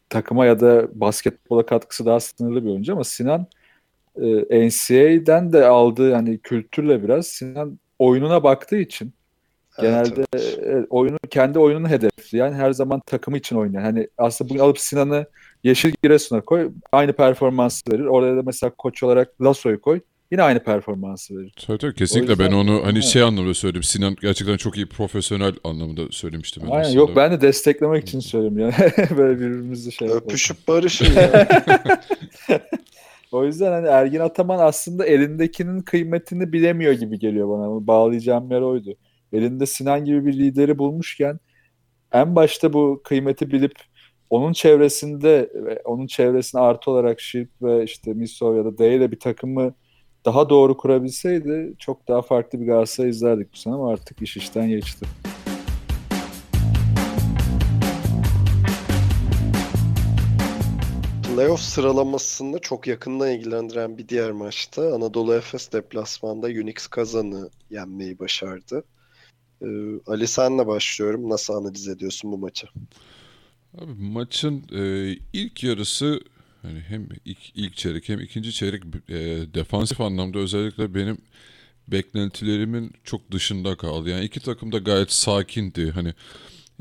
[0.08, 3.46] takıma ya da basketbola katkısı daha sınırlı bir oyuncu ama Sinan
[4.16, 9.12] e, NCAA'den de aldığı hani kültürle biraz Sinan oyununa baktığı için
[9.80, 10.86] genelde evet, evet.
[10.90, 13.82] oyunu kendi oyununu hedefleyen her zaman takımı için oynayan.
[13.82, 15.26] Hani aslında bugün alıp Sinan'ı
[15.64, 18.04] Yeşil Giresun'a koy aynı performansı verir.
[18.04, 21.52] Orada da mesela koç olarak Lasso'yu koy yine aynı performansı verir.
[21.66, 23.04] Tabii tabii kesinlikle yüzden, ben onu hani evet.
[23.04, 23.82] şey anlamda söyledim.
[23.82, 26.62] Sinan gerçekten çok iyi profesyonel anlamında söylemiştim.
[26.66, 26.98] Ben Aynen aslında.
[26.98, 28.74] yok ben de desteklemek için söylüyorum yani.
[29.16, 31.48] Böyle birbirimizi şey Öpüşüp barışın ya.
[33.32, 37.86] O yüzden hani Ergin Ataman aslında elindekinin kıymetini bilemiyor gibi geliyor bana.
[37.86, 38.94] Bağlayacağım yer oydu.
[39.32, 41.40] Elinde Sinan gibi bir lideri bulmuşken
[42.12, 43.74] en başta bu kıymeti bilip
[44.30, 45.50] onun çevresinde
[45.84, 49.74] onun çevresine artı olarak Şirp ve işte Misov ya da D ile bir takımı
[50.24, 54.68] daha doğru kurabilseydi çok daha farklı bir Galatasaray izlerdik bu sene ama artık iş işten
[54.68, 55.06] geçti.
[61.34, 68.84] Playoff sıralamasında çok yakından ilgilendiren bir diğer maçta Anadolu Efes deplasmanda Unix Kazan'ı yenmeyi başardı.
[69.62, 69.66] Ee,
[70.06, 71.30] Ali senle başlıyorum.
[71.30, 72.66] Nasıl analiz ediyorsun bu maçı?
[73.78, 76.20] Abi maçın e, ilk yarısı
[76.62, 79.14] hani hem ilk, ilk çeyrek hem ikinci çeyrek e,
[79.54, 81.18] defansif anlamda özellikle benim
[81.88, 84.10] beklentilerimin çok dışında kaldı.
[84.10, 85.90] Yani iki takım da gayet sakindi.
[85.90, 86.14] Hani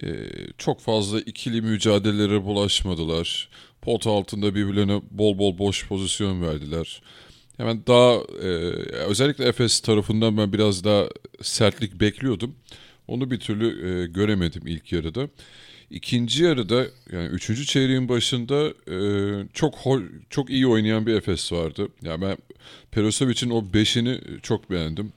[0.03, 3.49] e, çok fazla ikili mücadelelere bulaşmadılar.
[3.81, 7.01] Pot altında birbirlerine bol bol boş pozisyon verdiler.
[7.57, 8.47] Hemen daha e,
[9.07, 11.05] özellikle Efes tarafından ben biraz daha
[11.41, 12.55] sertlik bekliyordum.
[13.07, 15.29] Onu bir türlü e, göremedim ilk yarıda.
[15.91, 18.97] İkinci yarıda yani üçüncü çeyreğin başında e,
[19.53, 19.75] çok
[20.29, 21.87] çok iyi oynayan bir Efes vardı.
[22.01, 22.37] Yani ben
[22.91, 25.13] Perosovic'in o beşini çok beğendim.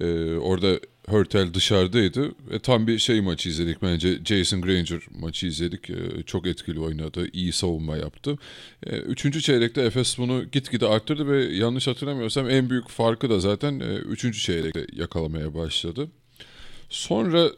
[0.00, 2.32] E, orada Hurtel dışarıdaydı.
[2.50, 4.18] ve tam bir şey maçı izledik bence.
[4.24, 5.90] Jason Granger maçı izledik.
[5.90, 7.28] E, çok etkili oynadı.
[7.32, 8.38] iyi savunma yaptı.
[8.86, 13.80] E, üçüncü çeyrekte Efes bunu gitgide arttırdı ve yanlış hatırlamıyorsam en büyük farkı da zaten
[13.80, 16.08] e, üçüncü çeyrekte yakalamaya başladı.
[16.90, 17.50] Sonra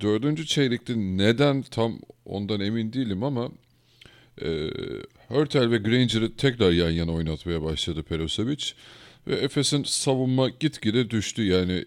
[0.00, 3.50] dördüncü çeyrekte neden tam ondan emin değilim ama
[4.42, 4.70] e,
[5.28, 8.64] Hurtel ve Granger'ı tekrar yan yana oynatmaya başladı Perosovic.
[9.26, 11.44] Ve Efes'in savunma gitgide düştü.
[11.44, 11.84] Yani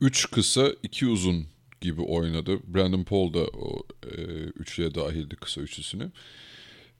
[0.00, 1.46] 3 kısa 2 uzun
[1.80, 2.58] gibi oynadı.
[2.66, 3.82] Brandon Paul da o
[4.16, 4.20] e,
[4.60, 6.12] üçlüye dahildi kısa üçlüsünü.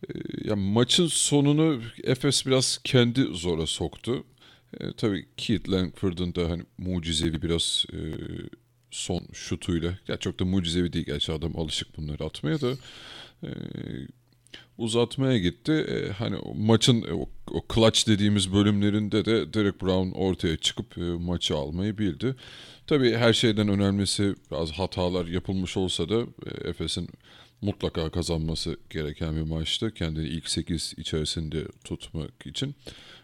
[0.08, 0.12] E,
[0.44, 4.24] yani maçın sonunu Efes biraz kendi zora soktu.
[4.80, 7.98] E, tabii Keith Langford'un da hani mucizevi biraz e,
[8.90, 9.98] son şutuyla.
[10.08, 12.72] Ya çok da mucizevi değil gerçi adam alışık bunları atmaya da.
[13.42, 13.48] E,
[14.78, 15.72] uzatmaya gitti.
[15.72, 21.56] E, hani maçın o, o clutch dediğimiz bölümlerinde de Derek Brown ortaya çıkıp e, maçı
[21.56, 22.34] almayı bildi.
[22.86, 27.08] Tabii her şeyden önemlisi biraz hatalar yapılmış olsa da e, Efes'in
[27.60, 29.94] mutlaka kazanması gereken bir maçtı.
[29.94, 32.74] Kendini ilk 8 içerisinde tutmak için.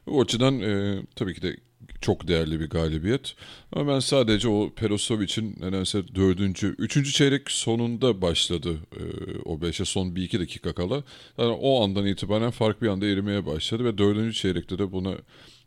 [0.06, 1.56] O açıdan e, tabii ki de
[2.02, 3.34] çok değerli bir galibiyet.
[3.72, 9.02] Ama ben sadece o Perosovic'in nedense dördüncü, üçüncü çeyrek sonunda başladı e,
[9.44, 11.04] o beşe son bir iki dakika kala.
[11.38, 15.14] Yani o andan itibaren fark bir anda erimeye başladı ve dördüncü çeyrekte de buna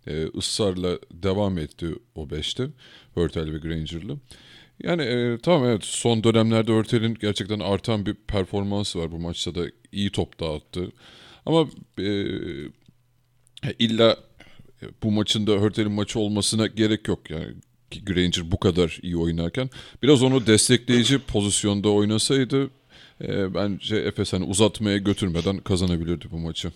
[0.08, 2.68] e, ısrarla devam etti o beşte.
[3.14, 4.18] Hurtel ve Granger'lı.
[4.84, 9.12] Yani e, tamam evet son dönemlerde Hurtel'in gerçekten artan bir performansı var.
[9.12, 10.92] Bu maçta da iyi top dağıttı.
[11.46, 11.68] Ama
[12.00, 12.06] e,
[13.80, 14.18] illa
[15.04, 17.30] bu maçın da Hurtel'in maçı olmasına gerek yok.
[17.30, 17.54] Yani
[18.06, 19.70] Granger bu kadar iyi oynarken
[20.04, 22.70] biraz onu destekleyici pozisyonda oynasaydı
[23.22, 26.72] e, bence Efes hani uzatmaya götürmeden kazanabilirdi bu maçı.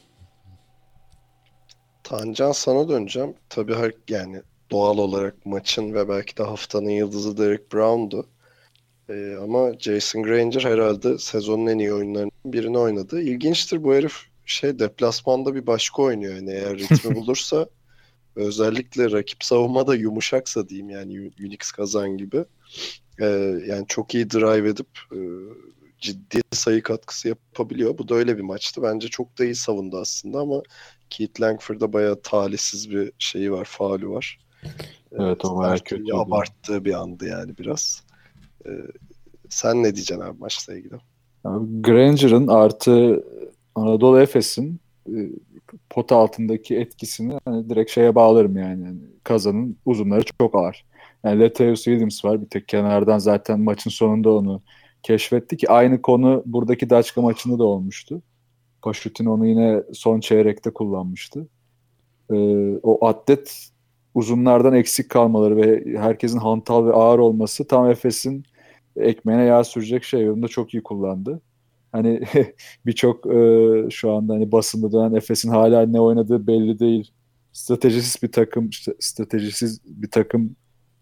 [2.03, 3.33] Tancan sana döneceğim.
[3.49, 4.41] Tabii her yani
[4.71, 8.25] doğal olarak maçın ve belki de haftanın yıldızı Derek Brown'du.
[9.09, 13.21] Ee, ama Jason Granger herhalde sezonun en iyi oyunlarından birini oynadı.
[13.21, 14.13] İlginçtir bu herif
[14.45, 16.35] şey deplasmanda bir başka oynuyor.
[16.35, 17.67] Yani eğer ritmi bulursa
[18.41, 22.45] özellikle rakip savunma da yumuşaksa diyeyim yani Unix kazan gibi.
[23.21, 23.25] Ee,
[23.67, 25.19] yani çok iyi drive edip e,
[25.99, 27.97] ciddi sayı katkısı yapabiliyor.
[27.97, 28.83] Bu da öyle bir maçtı.
[28.83, 30.61] Bence çok da iyi savundu aslında ama
[31.09, 34.39] Keith Langford'da bayağı talihsiz bir şeyi var, faulü var.
[35.11, 36.13] Evet o bayağı kötü.
[36.13, 38.03] Abarttığı bir andı yani biraz.
[38.65, 38.69] Ee,
[39.49, 40.95] sen ne diyeceksin abi maçla ilgili?
[41.81, 43.23] Granger'ın artı
[43.75, 44.79] Anadolu Efes'in
[45.17, 45.29] e,
[45.89, 48.83] pot altındaki etkisini hani direkt şeye bağlarım yani.
[48.83, 50.85] yani kazanın uzunları çok ağır.
[51.23, 54.61] Yani Latavius Williams var bir tek kenardan zaten maçın sonunda onu
[55.03, 58.21] keşfetti ki aynı konu buradaki Daçka maçında da olmuştu.
[58.81, 61.47] Paşutin onu yine son çeyrekte kullanmıştı.
[62.31, 62.35] Ee,
[62.83, 63.69] o atlet
[64.15, 68.43] uzunlardan eksik kalmaları ve herkesin hantal ve ağır olması tam Efes'in
[68.95, 70.29] ekmeğine yağ sürecek şey.
[70.29, 71.41] Onu da çok iyi kullandı.
[71.91, 72.21] Hani
[72.85, 77.11] birçok e, şu anda hani basında dönen Efes'in hala ne oynadığı belli değil.
[77.53, 80.55] Stratejisiz bir takım, stratejisiz bir takım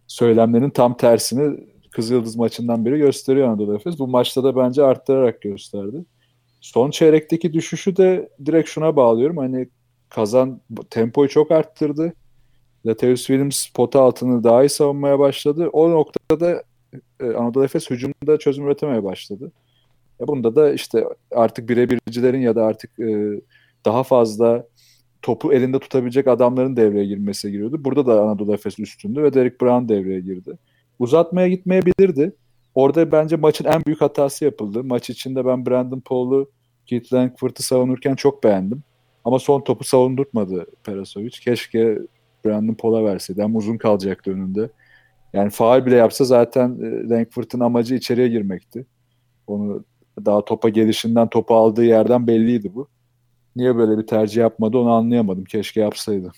[0.07, 3.99] söylemlerinin tam tersini Kızıldız maçından beri gösteriyor Anadolu Efes.
[3.99, 6.05] Bu maçta da bence arttırarak gösterdi.
[6.61, 9.37] Son çeyrekteki düşüşü de direkt şuna bağlıyorum.
[9.37, 9.69] Hani
[10.09, 12.13] kazan tempoyu çok arttırdı.
[12.85, 15.69] Latavius Williams pota altını daha iyi savunmaya başladı.
[15.73, 16.63] O noktada
[17.19, 19.51] e, Anadolu Efes hücumda çözüm üretemeye başladı.
[20.21, 23.41] E bunda da işte artık birebircilerin ya da artık e,
[23.85, 24.67] daha fazla
[25.21, 27.83] topu elinde tutabilecek adamların devreye girmesi giriyordu.
[27.83, 30.57] Burada da Anadolu Efes üstündü ve Derek Brown devreye girdi.
[30.99, 32.35] Uzatmaya gitmeyebilirdi.
[32.75, 34.83] Orada bence maçın en büyük hatası yapıldı.
[34.83, 36.49] Maç içinde ben Brandon Paul'u
[36.85, 38.83] Keith Langford'u savunurken çok beğendim.
[39.25, 41.29] Ama son topu savundurtmadı Perasovic.
[41.29, 41.99] Keşke
[42.45, 43.41] Brandon Paul'a verseydi.
[43.41, 44.69] Hem uzun kalacaktı önünde.
[45.33, 48.85] Yani faal bile yapsa zaten e, Langford'un amacı içeriye girmekti.
[49.47, 49.83] Onu
[50.25, 52.87] daha topa gelişinden topu aldığı yerden belliydi bu.
[53.55, 55.43] Niye böyle bir tercih yapmadı onu anlayamadım.
[55.43, 56.31] Keşke yapsaydı.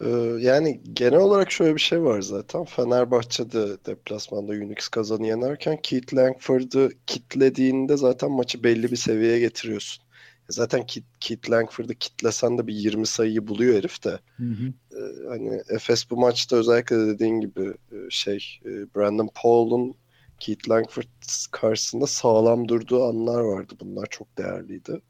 [0.00, 2.64] Ee, yani genel olarak şöyle bir şey var zaten.
[2.64, 10.04] Fenerbahçe'de deplasmanda Unix kazanı yenerken Keith Langford'u kitlediğinde zaten maçı belli bir seviyeye getiriyorsun.
[10.48, 14.18] Zaten Keith, Keith Langford'u kitlesen de bir 20 sayıyı buluyor herif de.
[14.36, 14.72] Hı hı.
[14.92, 19.94] Ee, hani Efes bu maçta özellikle dediğin gibi e, şey e, Brandon Paul'un
[20.40, 21.04] Keith Langford
[21.50, 23.74] karşısında sağlam durduğu anlar vardı.
[23.80, 25.00] Bunlar çok değerliydi.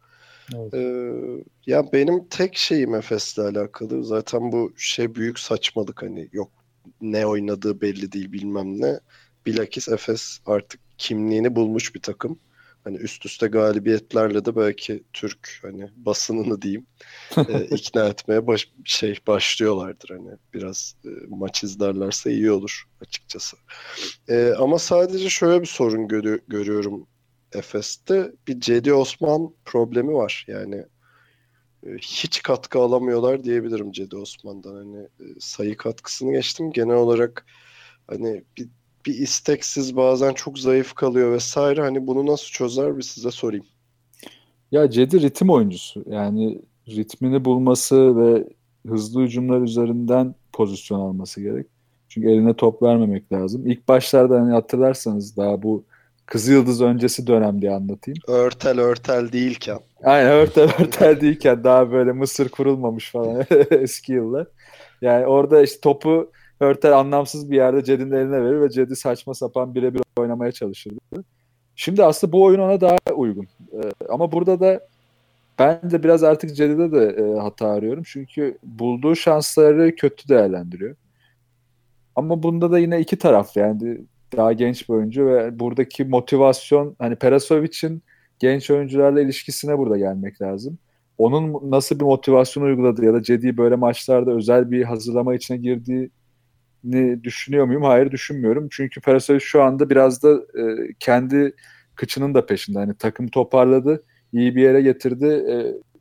[0.55, 0.75] Evet.
[0.75, 6.51] Ee, ya benim tek şeyim Efes'le alakalı zaten bu şey büyük saçmalık hani yok
[7.01, 9.01] ne oynadığı belli değil bilmem ne.
[9.47, 12.39] Bilakis Efes artık kimliğini bulmuş bir takım
[12.87, 16.87] hani üst üste galibiyetlerle de belki Türk hani basınını diyeyim
[17.49, 20.09] e, ikna etmeye baş, şey başlıyorlardır.
[20.09, 23.57] Hani biraz e, maç izlerlerse iyi olur açıkçası.
[24.29, 27.07] E, ama sadece şöyle bir sorun görü, görüyorum
[27.53, 28.33] Efes'te.
[28.49, 30.45] Bir Cedi Osman problemi var.
[30.49, 30.87] Yani
[31.87, 34.75] e, hiç katkı alamıyorlar diyebilirim Cedi Osman'dan.
[34.75, 36.73] Hani e, sayı katkısını geçtim.
[36.73, 37.47] Genel olarak
[38.09, 38.69] hani bir
[39.07, 41.81] bir isteksiz bazen çok zayıf kalıyor vesaire.
[41.81, 43.67] Hani bunu nasıl çözer bir size sorayım.
[44.73, 46.05] Ya Cedi ritim oyuncusu.
[46.07, 48.45] Yani ritmini bulması ve
[48.89, 51.67] hızlı hücumlar üzerinden pozisyon alması gerek.
[52.09, 53.67] Çünkü eline top vermemek lazım.
[53.67, 55.85] İlk başlarda hani hatırlarsanız daha bu
[56.27, 58.19] Kızı Yıldız öncesi dönem diye anlatayım.
[58.29, 59.79] Örtel örtel değilken.
[60.05, 64.47] Aynen örtel örtel değilken daha böyle Mısır kurulmamış falan eski yıllar.
[65.03, 69.75] Yani orada işte topu Hörtel anlamsız bir yerde Ced'in eline verir ve Ced'i saçma sapan
[69.75, 70.99] birebir oynamaya çalışırdı.
[71.77, 73.49] Şimdi aslında bu oyun ona daha uygun.
[73.73, 74.89] Ee, ama burada da
[75.59, 78.03] ben de biraz artık Ced'de de e, hata arıyorum.
[78.07, 80.97] Çünkü bulduğu şansları kötü değerlendiriyor.
[82.17, 83.99] Ama bunda da yine iki taraf yani
[84.37, 88.03] daha genç bir oyuncu ve buradaki motivasyon hani Perasovic'in
[88.39, 90.79] genç oyuncularla ilişkisine burada gelmek lazım.
[91.19, 96.11] Onun nasıl bir motivasyon uyguladığı ya da Cedi'yi böyle maçlarda özel bir hazırlama içine girdiği
[97.25, 97.83] düşünüyor muyum?
[97.83, 98.69] Hayır düşünmüyorum.
[98.71, 101.55] Çünkü Perasovic şu anda biraz da e, kendi
[101.95, 102.79] kıçının da peşinde.
[102.79, 105.27] Hani takım toparladı, iyi bir yere getirdi.
[105.27, 105.57] E,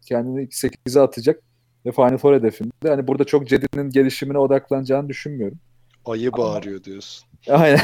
[0.06, 1.41] kendini 8'e atacak
[1.86, 2.71] ve Final Four hedefinde.
[2.88, 5.58] Hani burada çok Cedi'nin gelişimine odaklanacağını düşünmüyorum.
[6.06, 6.38] Ayı Ama...
[6.38, 7.28] bağırıyor diyorsun.
[7.50, 7.80] Aynen.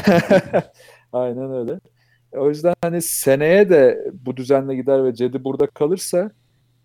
[1.12, 1.80] Aynen öyle.
[2.32, 6.30] O yüzden hani seneye de bu düzenle gider ve Cedi burada kalırsa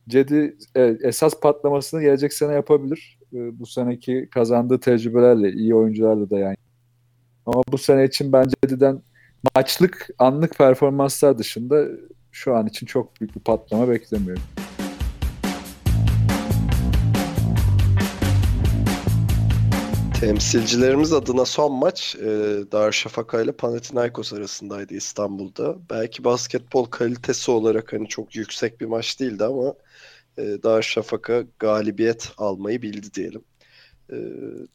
[0.07, 3.16] Cedi evet, esas patlamasını gelecek sene yapabilir.
[3.33, 6.57] E, bu seneki kazandığı tecrübelerle, iyi oyuncularla da yani.
[7.45, 9.01] Ama bu sene için ben Cedi'den
[9.55, 11.87] maçlık, anlık performanslar dışında
[12.31, 14.43] şu an için çok büyük bir patlama beklemiyorum.
[20.19, 22.25] Temsilcilerimiz adına son maç e,
[22.71, 25.75] Darüşşafaka ile Panathinaikos arasındaydı İstanbul'da.
[25.89, 29.73] Belki basketbol kalitesi olarak hani çok yüksek bir maç değildi ama
[30.37, 33.41] e, Darüşşafaka galibiyet almayı bildi diyelim.
[34.11, 34.15] E,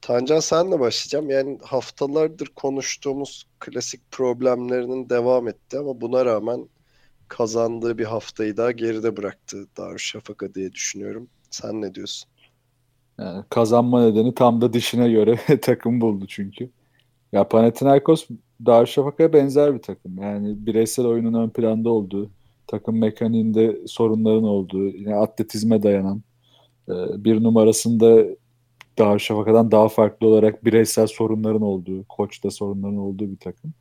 [0.01, 1.31] Tancan senle başlayacağım.
[1.31, 6.69] Yani haftalardır konuştuğumuz klasik problemlerinin devam etti ama buna rağmen
[7.29, 11.29] kazandığı bir haftayı daha geride bıraktı Darüşşafaka diye düşünüyorum.
[11.51, 12.31] Sen ne diyorsun?
[13.19, 16.71] Yani kazanma nedeni tam da dişine göre takım buldu çünkü.
[17.33, 18.29] Ya Panathinaikos
[18.67, 20.19] Darüşşafaka'ya benzer bir takım.
[20.23, 22.31] Yani bireysel oyunun ön planda olduğu,
[22.73, 26.23] takım mekaniğinde sorunların olduğu, yine atletizme dayanan,
[26.89, 26.93] e,
[27.25, 28.25] bir numarasında
[28.99, 33.73] Darüşşafaka'dan daha farklı olarak bireysel sorunların olduğu, koçta sorunların olduğu bir takım.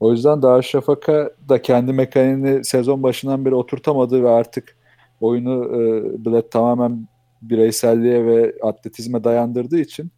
[0.00, 4.76] O yüzden Darüşşafaka da kendi mekaniğini sezon başından beri oturtamadı ve artık
[5.20, 7.08] oyunu e, bile tamamen
[7.42, 10.10] bireyselliğe ve atletizme dayandırdığı için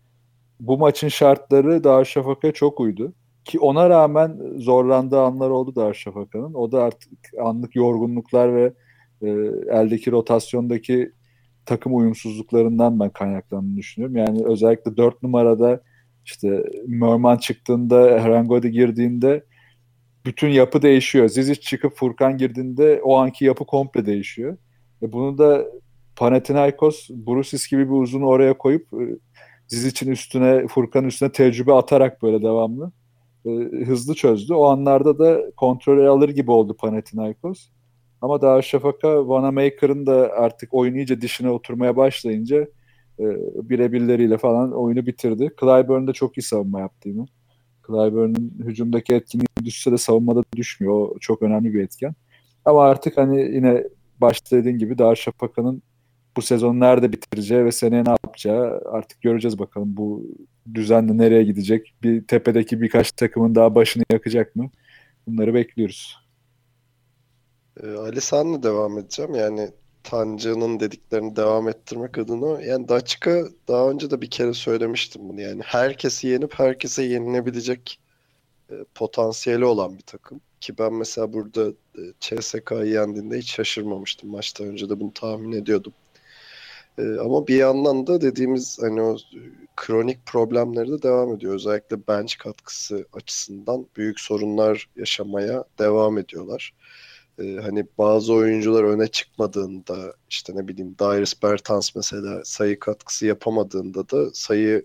[0.61, 3.13] bu maçın şartları Darüşşafaka'ya çok uydu.
[3.45, 6.55] Ki ona rağmen zorlandığı anlar oldu Darüşşafaka'nın.
[6.55, 7.11] O da artık
[7.43, 8.73] anlık yorgunluklar ve
[9.23, 9.29] e,
[9.71, 11.13] eldeki rotasyondaki
[11.67, 14.17] takım uyumsuzluklarından ben kaynaklandığını düşünüyorum.
[14.17, 15.81] Yani özellikle 4 numarada
[16.25, 19.45] işte Merman çıktığında, Herangodi girdiğinde
[20.27, 21.29] bütün yapı değişiyor.
[21.29, 24.57] Zizic çıkıp Furkan girdiğinde o anki yapı komple değişiyor.
[25.03, 25.67] E bunu da
[26.17, 29.05] Panathinaikos Brusis gibi bir uzunu oraya koyup e,
[29.69, 32.93] Zizic'in üstüne Furkan üstüne tecrübe atarak böyle devamlı
[33.47, 33.51] e,
[33.87, 34.55] hızlı çözdü.
[34.55, 37.69] O anlarda da kontrolü alır gibi oldu Panathinaikos.
[38.21, 42.57] Ama daha Şafaka Vanamaker'ın da artık oyun iyice dişine oturmaya başlayınca
[43.19, 43.25] e,
[43.71, 45.51] birebirleriyle falan oyunu bitirdi.
[45.61, 47.27] Clyburn de çok iyi savunma yaptı yine.
[47.87, 50.95] Clyburn'un hücumdaki etkinliği düşse de savunmada düşmüyor.
[50.95, 52.15] O çok önemli bir etken.
[52.65, 53.85] Ama artık hani yine
[54.21, 55.83] başta dediğin gibi Darüşşafaka'nın
[56.37, 60.27] bu sezonu nerede bitireceği ve seneye ne yapacağı artık göreceğiz bakalım bu
[60.75, 61.95] düzenle nereye gidecek.
[62.03, 64.71] Bir tepedeki birkaç takımın daha başını yakacak mı?
[65.27, 66.17] Bunları bekliyoruz.
[67.83, 69.35] Ee, Ali senle devam edeceğim.
[69.35, 69.71] Yani
[70.03, 75.41] Tancı'nın dediklerini devam ettirmek adına yani Daçka daha önce de bir kere söylemiştim bunu.
[75.41, 78.01] Yani herkesi yenip herkese yenilebilecek
[78.71, 80.41] e, potansiyeli olan bir takım.
[80.61, 84.31] Ki ben mesela burada e, CSK'yı yendiğinde hiç şaşırmamıştım.
[84.31, 85.93] Maçtan önce de bunu tahmin ediyordum.
[86.99, 89.17] E, ama bir yandan da dediğimiz hani o
[89.77, 91.55] kronik problemleri de devam ediyor.
[91.55, 96.75] Özellikle bench katkısı açısından büyük sorunlar yaşamaya devam ediyorlar.
[97.39, 104.11] E, hani bazı oyuncular öne çıkmadığında işte ne bileyim Darius Bertans mesela sayı katkısı yapamadığında
[104.11, 104.85] da sayı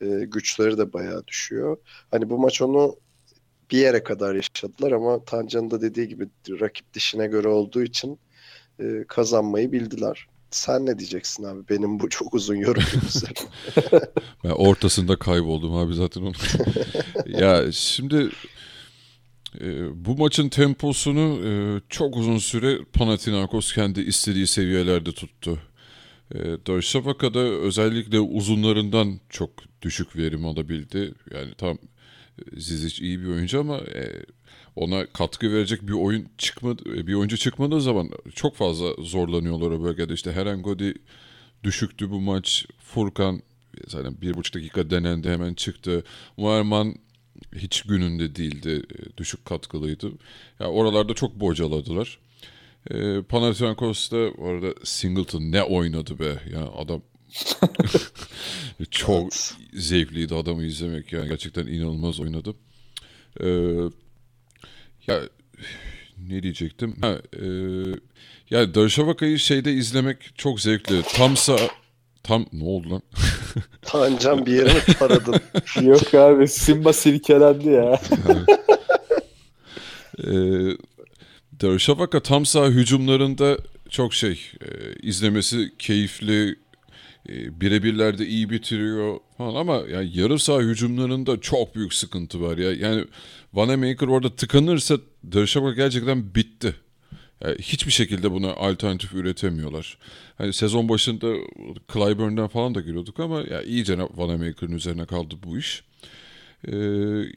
[0.00, 1.76] e, güçleri de bayağı düşüyor.
[2.10, 2.96] Hani bu maç onu
[3.70, 6.28] bir yere kadar yaşadılar ama Tancan'ın da dediği gibi
[6.60, 8.18] rakip dişine göre olduğu için
[8.80, 10.26] e, kazanmayı bildiler.
[10.50, 13.50] Sen ne diyeceksin abi benim bu çok uzun yorumum üzerine?
[14.44, 16.32] ben ortasında kayboldum abi zaten onu.
[17.26, 18.30] ya şimdi
[19.60, 19.66] e,
[20.06, 25.58] bu maçın temposunu e, çok uzun süre Panathinaikos kendi istediği seviyelerde tuttu.
[26.34, 29.50] E, Darüşşafaka'da özellikle uzunlarından çok
[29.82, 31.14] düşük verim alabildi.
[31.34, 31.78] Yani tam
[32.56, 34.24] Zizic iyi bir oyuncu ama e,
[34.76, 40.14] ona katkı verecek bir oyun çıkmadı bir oyuncu çıkmadığı zaman çok fazla zorlanıyorlar o bölgede.
[40.14, 40.94] İşte Herengodi
[41.64, 42.66] düşüktü bu maç.
[42.78, 43.42] Furkan
[43.88, 46.04] zaten bir buçuk dakika denendi hemen çıktı.
[46.36, 46.94] Muerman
[47.54, 48.82] hiç gününde değildi.
[49.16, 50.06] Düşük katkılıydı.
[50.06, 50.12] Ya
[50.60, 52.18] yani oralarda çok bocaladılar.
[52.90, 56.38] E, Panathinaikos'ta orada Singleton ne oynadı be.
[56.52, 57.02] Yani adam
[58.90, 59.54] çok evet.
[59.72, 62.54] zevkliydi adamı izlemek yani gerçekten inanılmaz oynadı.
[63.40, 63.48] Ee,
[65.06, 65.20] ya
[66.28, 66.96] ne diyecektim?
[67.00, 67.46] Ha, e,
[68.50, 71.02] yani Darüşşafaka'yı şeyde izlemek çok zevkli.
[71.02, 71.56] Tamsa
[72.22, 73.02] tam ne oldu lan?
[73.82, 75.40] Tancan bir yere mi taradın?
[75.82, 78.00] Yok abi Simba silkelendi ya.
[80.18, 80.32] e,
[81.60, 83.58] Darüşşafaka tam sağ hücumlarında
[83.90, 86.56] çok şey e, izlemesi keyifli
[87.28, 92.72] e, birebirlerde iyi bitiriyor falan ama yani yarı saha hücumlarında çok büyük sıkıntı var ya.
[92.72, 93.04] Yani
[93.52, 94.98] Vanamaker orada tıkanırsa
[95.32, 96.74] Darüşşafaka gerçekten bitti.
[97.44, 99.98] Yani hiçbir şekilde buna alternatif üretemiyorlar.
[100.38, 101.34] Hani sezon başında
[101.92, 105.82] Clyburn'dan falan da giriyorduk ama ya iyice Vanamaker'ın üzerine kaldı bu iş.
[106.68, 106.76] Ee,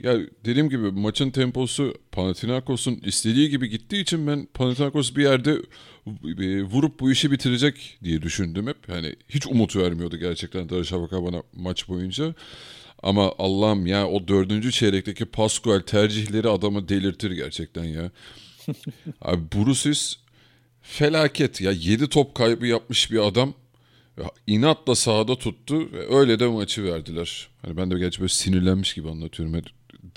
[0.04, 5.52] ya dediğim gibi maçın temposu Panathinaikos'un istediği gibi gittiği için ben Panathinaikos bir yerde
[6.40, 8.90] e, vurup bu işi bitirecek diye düşündüm hep.
[8.90, 12.36] Hani hiç umut vermiyordu gerçekten Darüşşafaka bana maç boyunca.
[13.04, 18.12] Ama Allah'ım ya o dördüncü çeyrekteki Pascual tercihleri adamı delirtir gerçekten ya.
[19.22, 20.18] Abi Brusis
[20.82, 23.54] felaket ya 7 top kaybı yapmış bir adam
[24.48, 27.48] inatla sahada tuttu ve öyle de maçı verdiler.
[27.62, 29.62] Hani ben de gerçi böyle sinirlenmiş gibi anlatıyorum.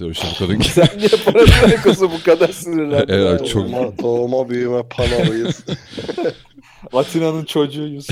[0.01, 0.69] Darüşşafaka'daki.
[0.73, 3.13] Sen niye Panathinaikos'u bu kadar sinirlendin?
[3.13, 5.65] Evet, çok- Doğma, doğma büyüme Panalıyız.
[6.93, 8.07] Atina'nın çocuğuyuz.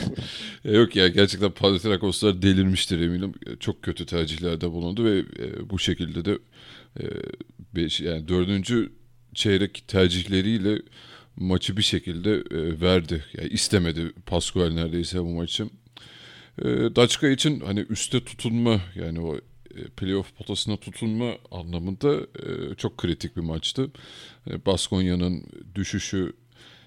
[0.64, 3.32] Yok ya gerçekten Panathinaikoslar delirmiştir eminim.
[3.60, 6.38] Çok kötü tercihlerde bulundu ve e, bu şekilde de
[7.00, 7.04] e,
[7.74, 8.92] beş, yani dördüncü
[9.34, 10.82] çeyrek tercihleriyle
[11.36, 13.24] maçı bir şekilde e, verdi.
[13.38, 15.64] Yani istemedi Pascual neredeyse bu maçı.
[16.58, 22.98] E, Daçka için hani üste tutunma yani o e, playoff potasına tutunma anlamında e, çok
[22.98, 23.90] kritik bir maçtı.
[24.50, 26.32] E, Baskonya'nın düşüşü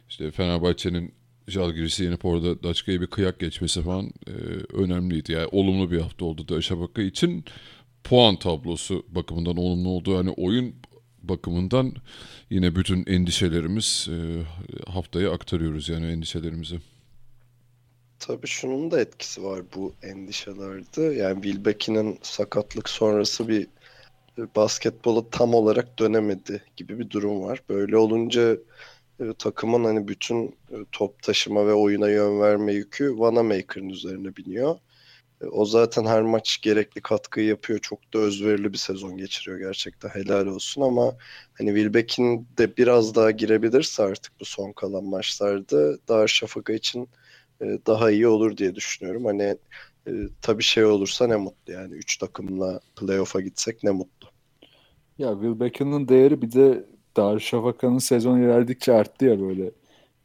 [0.10, 1.14] işte Fenerbahçe'nin
[1.48, 4.32] Jalgiris'i yenip orada Daçka'ya bir kıyak geçmesi falan e,
[4.74, 5.32] önemliydi.
[5.32, 7.46] Yani olumlu bir hafta oldu Darüşşafaka için.
[8.04, 10.12] Puan tablosu bakımından olumlu oldu.
[10.14, 10.76] Yani oyun
[11.24, 11.94] bakımından
[12.50, 14.18] yine bütün endişelerimiz e,
[14.92, 16.80] haftaya aktarıyoruz yani endişelerimizi.
[18.20, 21.02] Tabii şunun da etkisi var bu endişelerde.
[21.02, 23.68] Yani Wilbeck'in sakatlık sonrası bir
[24.38, 27.62] e, basketbola tam olarak dönemedi gibi bir durum var.
[27.70, 28.58] Böyle olunca
[29.20, 30.56] e, takımın hani bütün
[30.92, 34.76] top taşıma ve oyuna yön verme yükü Vanamaker'ın üzerine biniyor.
[35.52, 37.80] O zaten her maç gerekli katkıyı yapıyor.
[37.80, 40.10] Çok da özverili bir sezon geçiriyor gerçekten.
[40.10, 41.16] Helal olsun ama
[41.58, 47.10] hani Wilbeck'in de biraz daha girebilirse artık bu son kalan maçlarda Darüşşafaka için
[47.62, 49.26] e, daha iyi olur diye düşünüyorum.
[49.26, 49.58] Hani
[50.08, 50.12] e,
[50.42, 51.94] tabii şey olursa ne mutlu yani.
[51.94, 54.28] Üç takımla playoff'a gitsek ne mutlu.
[55.18, 56.86] Ya Will değeri bir de
[57.18, 59.72] Darüşşafaka'nın sezon ilerledikçe arttı ya böyle.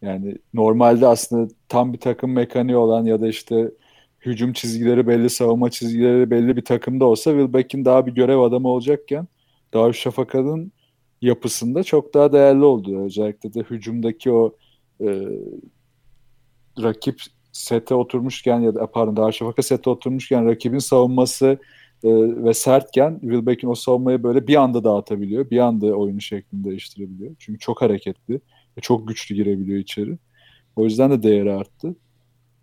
[0.03, 3.71] Yani normalde aslında tam bir takım mekaniği olan ya da işte
[4.27, 8.69] hücum çizgileri belli, savunma çizgileri belli bir takımda olsa Will Beck'in daha bir görev adamı
[8.69, 9.29] olacakken
[9.75, 10.73] Darüşşafaka'nın
[11.23, 13.05] yapısında çok daha değerli oldu.
[13.05, 14.57] Özellikle de hücumdaki o
[15.01, 15.07] e,
[16.83, 17.21] rakip
[17.53, 21.59] sete oturmuşken ya da pardon Darüşşafaka sete oturmuşken rakibin savunması
[22.05, 22.09] e,
[22.45, 25.51] ve sertken Wilbeck'in o savunmayı böyle bir anda dağıtabiliyor.
[25.51, 27.35] Bir anda oyunu şeklini değiştirebiliyor.
[27.39, 28.35] Çünkü çok hareketli
[28.77, 30.19] ve çok güçlü girebiliyor içeri.
[30.77, 31.95] O yüzden de değeri arttı.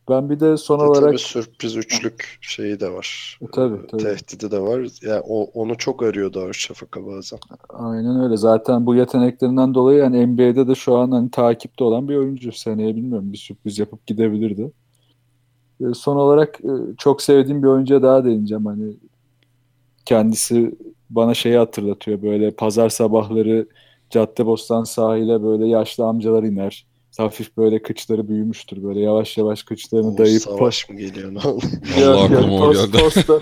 [0.10, 3.40] Ben bir de son olarak Tabii sürpriz üçlük şeyi de var.
[3.42, 4.04] E, tabii, Ee, tabii.
[4.04, 4.88] Tehdidi de var.
[5.02, 7.40] Yani o, onu çok arıyor Darüşşafaka bazen.
[7.70, 8.38] aynen öyle.
[8.38, 12.52] Zaten bu yeteneklerinden dolayı yani NBA'de de şu an hani takipte olan bir oyuncu.
[12.52, 14.72] Seneye bilmiyorum bir sürpriz yapıp gidebilirdi.
[15.82, 18.66] E, son olarak e, çok sevdiğim bir oyuncuya daha değineceğim.
[18.66, 18.94] Hani
[20.06, 20.76] kendisi
[21.10, 22.22] bana şeyi hatırlatıyor.
[22.22, 23.68] Böyle pazar sabahları
[24.10, 26.89] Caddebostan sahile böyle yaşlı amcalar iner.
[27.20, 28.84] Hafif böyle kıçları büyümüştür.
[28.84, 31.34] Böyle yavaş yavaş kıçlarını O dayayıp savaş mı geliyor?
[31.34, 31.40] ne?
[32.06, 32.98] Allah aklıma o geldi.
[32.98, 33.40] Posta,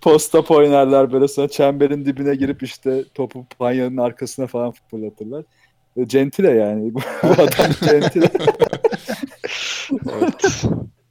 [0.00, 5.44] posta oynarlar böyle sonra çemberin dibine girip işte topu panyanın arkasına falan fırlatırlar.
[5.96, 6.94] E, Gentile yani.
[6.94, 8.30] Bu adam Gentile.
[9.92, 10.62] evet.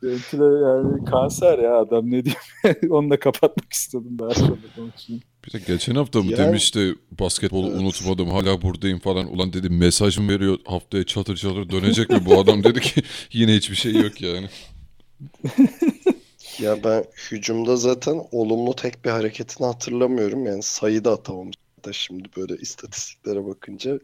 [0.09, 2.41] Gentile yani kanser ya adam ne diyeyim.
[2.89, 5.21] Onu da kapatmak istedim daha sonra konuşayım.
[5.47, 7.81] Bir de geçen hafta mı Ya- demişti basketbolu Evet.
[7.81, 9.27] unutmadım hala buradayım falan.
[9.33, 13.01] Ulan dedi mesaj mı veriyor haftaya çatır çatır dönecek mi bu adam dedi ki
[13.33, 14.47] yine hiçbir şey yok yani.
[16.61, 20.45] Ya ben hücumda zaten olumlu tek bir hareketini hatırlamıyorum.
[20.45, 21.55] Yani sayı da atamamış
[21.85, 23.99] da şimdi böyle istatistiklere bakınca.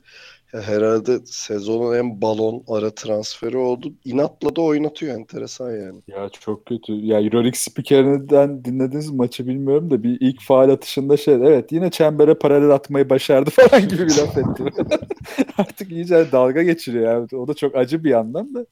[0.62, 3.94] Herhalde sezonun en balon ara transferi oldu.
[4.06, 6.02] İnatla da oynatıyor enteresan yani.
[6.08, 6.94] Ya çok kötü.
[6.94, 11.92] Ya Euroleague spikerinden dinlediniz mi maçı bilmiyorum da bir ilk faal atışında şey evet yine
[11.92, 14.64] çembere paralel atmayı başardı falan gibi bir laf etti.
[15.58, 17.28] Artık iyice dalga geçiriyor yani.
[17.42, 18.66] O da çok acı bir yandan da.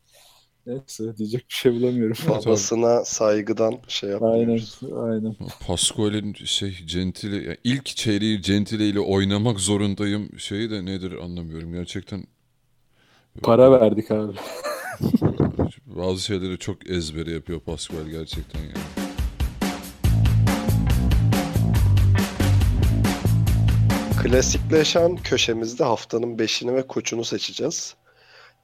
[0.68, 2.18] Neyse diyecek bir şey bulamıyorum.
[2.30, 4.80] Babasına saygıdan şey aynen, yapmıyoruz.
[4.97, 5.36] aynen.
[5.68, 12.24] Pascual'in şey Gentile yani ilk çeyreği Gentile ile oynamak zorundayım şeyi de nedir anlamıyorum gerçekten.
[13.41, 14.34] Para verdik abi.
[15.86, 18.74] Bazı şeyleri çok ezbere yapıyor Pascual gerçekten yani.
[24.24, 27.95] Klasikleşen köşemizde haftanın beşini ve koçunu seçeceğiz.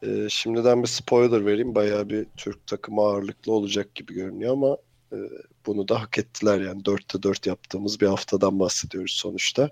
[0.04, 1.76] Ee, şimdiden bir spoiler vereyim.
[1.76, 4.78] Bayağı bir Türk takımı ağırlıklı olacak gibi görünüyor ama
[5.14, 5.18] e,
[5.66, 6.62] bunu da hak ettiler.
[6.62, 9.70] Yani 4'te 4 yaptığımız bir haftadan bahsediyoruz sonuçta.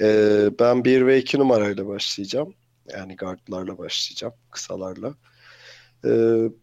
[0.00, 2.54] Ee, ben 1 ve 2 numarayla başlayacağım.
[2.92, 4.34] Yani guardlarla başlayacağım.
[4.50, 5.14] Kısalarla.
[6.04, 6.08] Ee,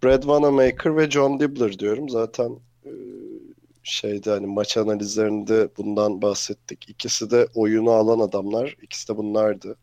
[0.03, 2.09] Brad Wanamaker ve John Dibbler diyorum.
[2.09, 2.91] Zaten e,
[3.83, 6.89] şeyde hani maç analizlerinde bundan bahsettik.
[6.89, 8.75] İkisi de oyunu alan adamlar.
[8.81, 9.77] İkisi de bunlardı.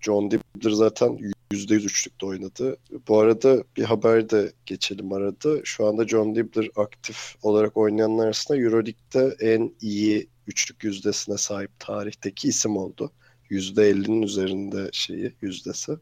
[0.00, 1.18] John Dibbler zaten
[1.52, 2.76] %100 üçlükte oynadı.
[3.08, 5.60] Bu arada bir haber de geçelim arada.
[5.64, 12.48] Şu anda John Dibbler aktif olarak oynayanlar arasında Euroleague'de en iyi üçlük yüzdesine sahip tarihteki
[12.48, 13.12] isim oldu.
[13.50, 15.92] %50'nin üzerinde şeyi yüzdesi.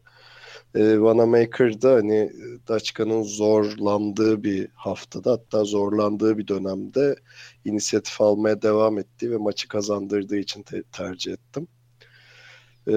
[0.75, 2.31] E, Vanamaker'da hani
[2.67, 7.15] Daçka'nın zorlandığı bir haftada hatta zorlandığı bir dönemde
[7.65, 11.67] inisiyatif almaya devam ettiği ve maçı kazandırdığı için te- tercih ettim.
[12.87, 12.93] E,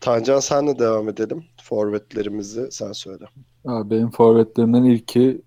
[0.00, 1.44] Tancan senle devam edelim.
[1.62, 3.24] Forvetlerimizi sen söyle.
[3.64, 5.42] Abi benim forvetlerimden ilki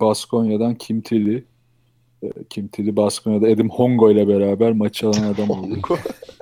[0.00, 1.44] Baskonya'dan Kim Tilly.
[2.22, 5.74] Ee, Kim Tilly Baskonya'da Edim Hongo ile beraber maçı alan adam oldu.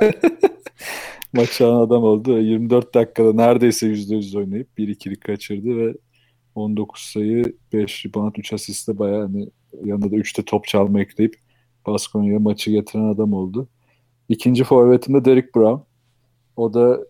[1.33, 2.39] maçı alan adam oldu.
[2.39, 5.95] 24 dakikada neredeyse %100 oynayıp 1-2'lik kaçırdı ve
[6.55, 9.51] 19 sayı, 5 rebound, 3 asiste bayağı hani
[9.85, 11.37] yanında da 3'te top çalma ekleyip
[11.87, 13.68] Baskonya'ya maçı getiren adam oldu.
[14.29, 15.88] İkinci forvetim de Derek Brown.
[16.59, 17.01] O da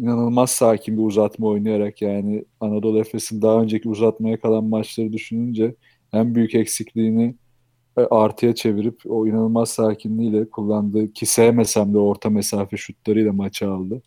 [0.00, 5.74] inanılmaz sakin bir uzatma oynayarak yani Anadolu Efes'in daha önceki uzatmaya kalan maçları düşününce
[6.12, 7.34] en büyük eksikliğini
[7.98, 14.02] e, artıya çevirip o inanılmaz sakinliğiyle kullandığı ki sevmesem de orta mesafe şutlarıyla maçı aldı.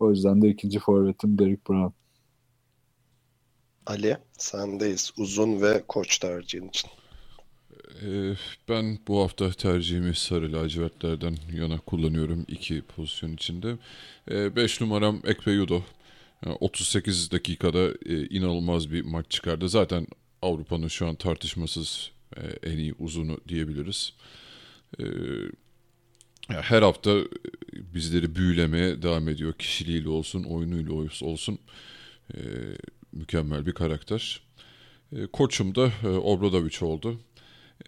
[0.00, 1.94] O yüzden de ikinci forvetim Derek Brown.
[3.86, 5.12] Ali sendeyiz.
[5.18, 6.90] Uzun ve koç tercihin için.
[8.02, 8.34] Ee,
[8.68, 13.76] ben bu hafta tercihimi sarı lacivertlerden yana kullanıyorum iki pozisyon içinde.
[14.30, 15.82] 5 ee, numaram Ekpe Yudo.
[16.60, 19.68] 38 dakikada e, inanılmaz bir maç çıkardı.
[19.68, 20.06] Zaten
[20.42, 24.12] Avrupa'nın şu an tartışmasız e, en iyi uzunu diyebiliriz.
[25.00, 25.04] Ee,
[26.48, 27.18] her hafta
[27.72, 29.52] bizleri büyülemeye devam ediyor.
[29.52, 30.92] Kişiliğiyle olsun, oyunuyla
[31.22, 31.58] olsun.
[33.12, 34.42] Mükemmel bir karakter.
[35.32, 37.20] Koçum da e, Obradoviç oldu.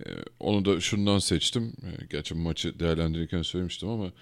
[0.00, 0.10] Ee,
[0.40, 1.72] onu da şundan seçtim.
[1.82, 4.12] Ee, gerçi maçı değerlendirirken söylemiştim ama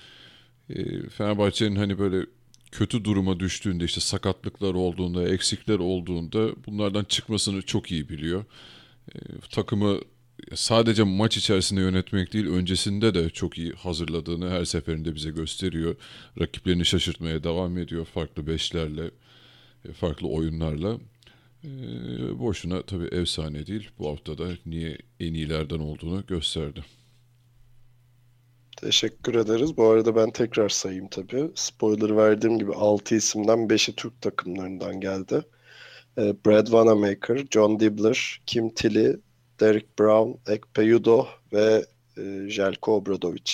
[0.71, 2.27] e, Fenerbahçe'nin hani böyle
[2.73, 8.45] kötü duruma düştüğünde işte sakatlıklar olduğunda, eksikler olduğunda bunlardan çıkmasını çok iyi biliyor.
[9.15, 9.19] Ee,
[9.51, 10.01] takımı
[10.55, 15.97] sadece maç içerisinde yönetmek değil, öncesinde de çok iyi hazırladığını her seferinde bize gösteriyor.
[16.41, 19.11] Rakiplerini şaşırtmaya devam ediyor farklı beşlerle,
[19.89, 20.99] e, farklı oyunlarla.
[21.65, 23.91] Ee, boşuna tabii efsane değil.
[23.99, 26.85] Bu hafta da niye en iyilerden olduğunu gösterdi.
[28.77, 29.77] Teşekkür ederiz.
[29.77, 31.51] Bu arada ben tekrar sayayım tabii.
[31.55, 35.43] Spoiler verdiğim gibi 6 isimden 5'i Türk takımlarından geldi.
[36.19, 39.17] Ee, Brad Vanamaker, John Dibbler, Kim Tilly,
[39.61, 41.87] Derek Brown, Ekpe Yudo ve
[42.19, 43.53] e, Jelko Obradovic.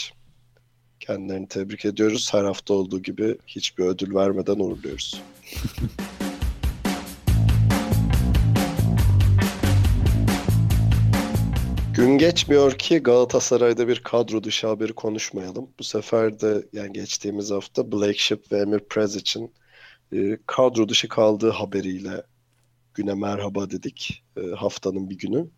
[1.00, 2.34] Kendilerini tebrik ediyoruz.
[2.34, 5.22] Her hafta olduğu gibi hiçbir ödül vermeden uğurluyoruz.
[12.00, 15.70] Gün geçmiyor ki Galatasaray'da bir kadro dışı haberi konuşmayalım.
[15.78, 19.52] Bu sefer de yani geçtiğimiz hafta Blake Ship ve Emir Prez için
[20.12, 22.22] e, kadro dışı kaldığı haberiyle
[22.94, 25.50] güne merhaba dedik e, haftanın bir günü.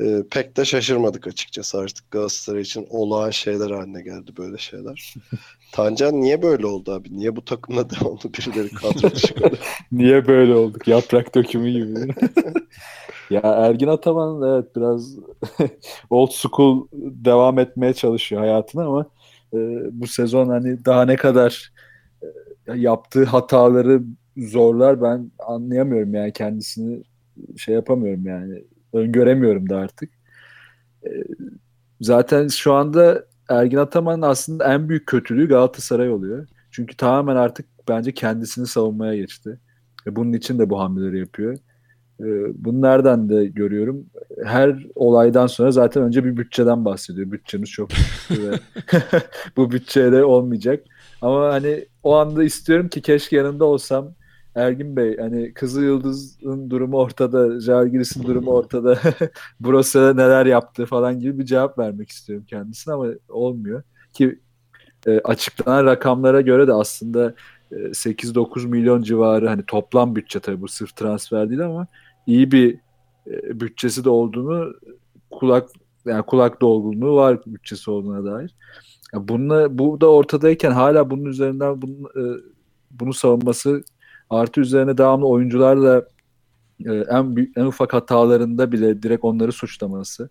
[0.00, 5.14] E, pek de şaşırmadık açıkçası artık Galatasaray için olağan şeyler haline geldi böyle şeyler.
[5.72, 7.08] Tancan niye böyle oldu abi?
[7.16, 9.34] Niye bu takımla devamlı birileri kadro dışı
[9.92, 10.88] niye böyle olduk?
[10.88, 12.14] Yaprak dökümü gibi.
[13.30, 15.16] Ya Ergin Ataman evet biraz
[16.10, 19.06] old school devam etmeye çalışıyor hayatına ama
[19.54, 19.58] e,
[19.92, 21.72] bu sezon hani daha ne kadar
[22.22, 22.26] e,
[22.74, 24.02] yaptığı hataları
[24.36, 27.02] zorlar ben anlayamıyorum yani kendisini
[27.56, 30.10] şey yapamıyorum yani öngöremiyorum da artık.
[31.06, 31.10] E,
[32.00, 36.48] zaten şu anda Ergin Ataman'ın aslında en büyük kötülüğü Galatasaray oluyor.
[36.70, 39.58] Çünkü tamamen artık bence kendisini savunmaya geçti.
[40.06, 41.58] Bunun için de bu hamleleri yapıyor.
[42.20, 42.24] Ee,
[42.64, 44.06] bunlardan da görüyorum.
[44.44, 47.32] Her olaydan sonra zaten önce bir bütçeden bahsediyor.
[47.32, 47.90] Bütçemiz çok
[49.56, 50.84] bu bütçeyle olmayacak.
[51.22, 54.14] Ama hani o anda istiyorum ki keşke yanında olsam.
[54.56, 58.98] Ergin Bey hani Kızıl Yıldız'ın durumu ortada, Jalgiris'in durumu ortada.
[59.60, 63.82] Burası neler yaptı falan gibi bir cevap vermek istiyorum kendisine ama olmuyor.
[64.12, 64.38] Ki
[65.06, 67.34] e, açıklanan rakamlara göre de aslında
[67.72, 71.86] 8-9 e, milyon civarı hani toplam bütçe tabii bu sırf transfer değil ama
[72.26, 72.74] iyi bir
[73.26, 74.74] e, bütçesi de olduğunu
[75.30, 75.68] kulak
[76.04, 78.54] yani kulak dolgunluğu var bütçesi olduğuna dair.
[79.14, 82.22] Yani bununla, bu da ortadayken hala bunun üzerinden bunu, e,
[82.90, 83.82] bunu savunması
[84.30, 86.04] artı üzerine devamlı oyuncularla
[86.86, 90.28] e, en en ufak hatalarında bile direkt onları suçlaması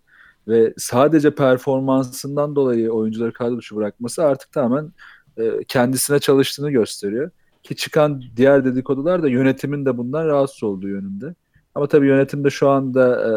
[0.48, 4.92] ve sadece performansından dolayı oyuncuları kadro dışı bırakması artık tamamen
[5.38, 7.30] e, kendisine çalıştığını gösteriyor.
[7.62, 11.34] Ki çıkan diğer dedikodular da yönetimin de bundan rahatsız olduğu yönünde.
[11.74, 13.32] Ama tabii yönetimde şu anda e,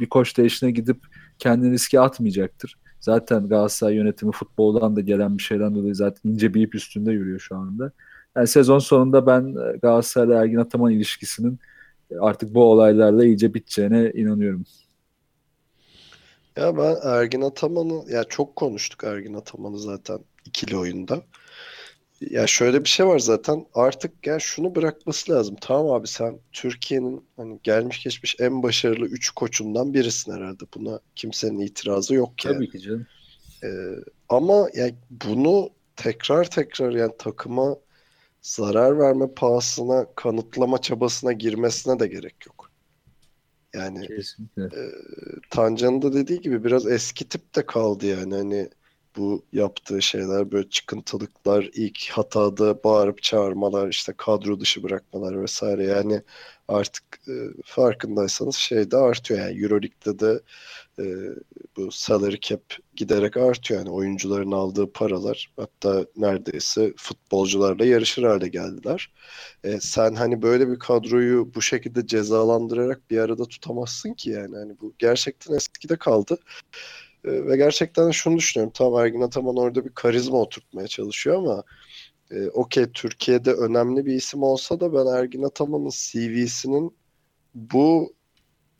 [0.00, 0.96] bir koç değişine gidip
[1.38, 2.76] kendini riske atmayacaktır.
[3.00, 7.38] Zaten Galatasaray yönetimi futboldan da gelen bir şeyden dolayı zaten ince bir ip üstünde yürüyor
[7.38, 7.92] şu anda.
[8.36, 11.58] Yani sezon sonunda ben e, Galatasaray Ergin Ataman ilişkisinin
[12.20, 14.64] artık bu olaylarla iyice biteceğine inanıyorum.
[16.56, 21.22] Ya ben Ergin Ataman'ı ya çok konuştuk Ergin Ataman'ı zaten ikili oyunda.
[22.20, 25.56] Ya şöyle bir şey var zaten artık ya şunu bırakması lazım.
[25.60, 30.64] Tamam abi sen Türkiye'nin hani gelmiş geçmiş en başarılı 3 koçundan birisin herhalde.
[30.74, 32.54] Buna kimsenin itirazı yok yani.
[32.54, 33.06] Tabii ki canım.
[33.64, 33.68] Ee,
[34.28, 37.76] ama ya bunu tekrar tekrar yani takıma
[38.44, 42.70] zarar verme pahasına kanıtlama çabasına girmesine de gerek yok.
[43.74, 44.64] Yani Kesinlikle.
[44.64, 44.82] e,
[45.50, 48.70] Tancan'ın da dediği gibi biraz eski tip de kaldı yani hani
[49.16, 56.22] bu yaptığı şeyler böyle çıkıntılıklar ilk hatada bağırıp çağırmalar işte kadro dışı bırakmalar vesaire yani
[56.68, 57.32] artık e,
[57.64, 60.40] farkındaysanız şey de artıyor yani Euroleague'de de
[60.98, 61.04] e,
[61.76, 62.62] bu salary cap
[62.96, 69.12] giderek artıyor yani oyuncuların aldığı paralar hatta neredeyse futbolcularla yarışır hale geldiler.
[69.64, 74.80] E, sen hani böyle bir kadroyu bu şekilde cezalandırarak bir arada tutamazsın ki yani hani
[74.80, 76.38] bu gerçekten eskide kaldı.
[77.24, 78.72] E, ve gerçekten şunu düşünüyorum.
[78.76, 81.64] Tamam Ergin Ataman orada bir karizma oturtmaya çalışıyor ama
[82.30, 86.96] e, okey Türkiye'de önemli bir isim olsa da ben Ergin Ataman'ın CV'sinin
[87.54, 88.14] bu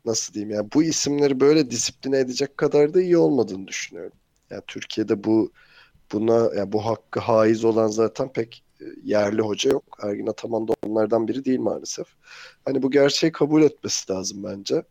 [0.05, 4.17] nasıl diyeyim yani bu isimleri böyle disipline edecek kadar da iyi olmadığını düşünüyorum.
[4.49, 5.51] Yani Türkiye'de bu
[6.11, 9.97] buna yani bu hakkı haiz olan zaten pek e, yerli hoca yok.
[10.03, 12.07] Ergin Ataman da onlardan biri değil maalesef.
[12.65, 14.83] Hani bu gerçeği kabul etmesi lazım bence.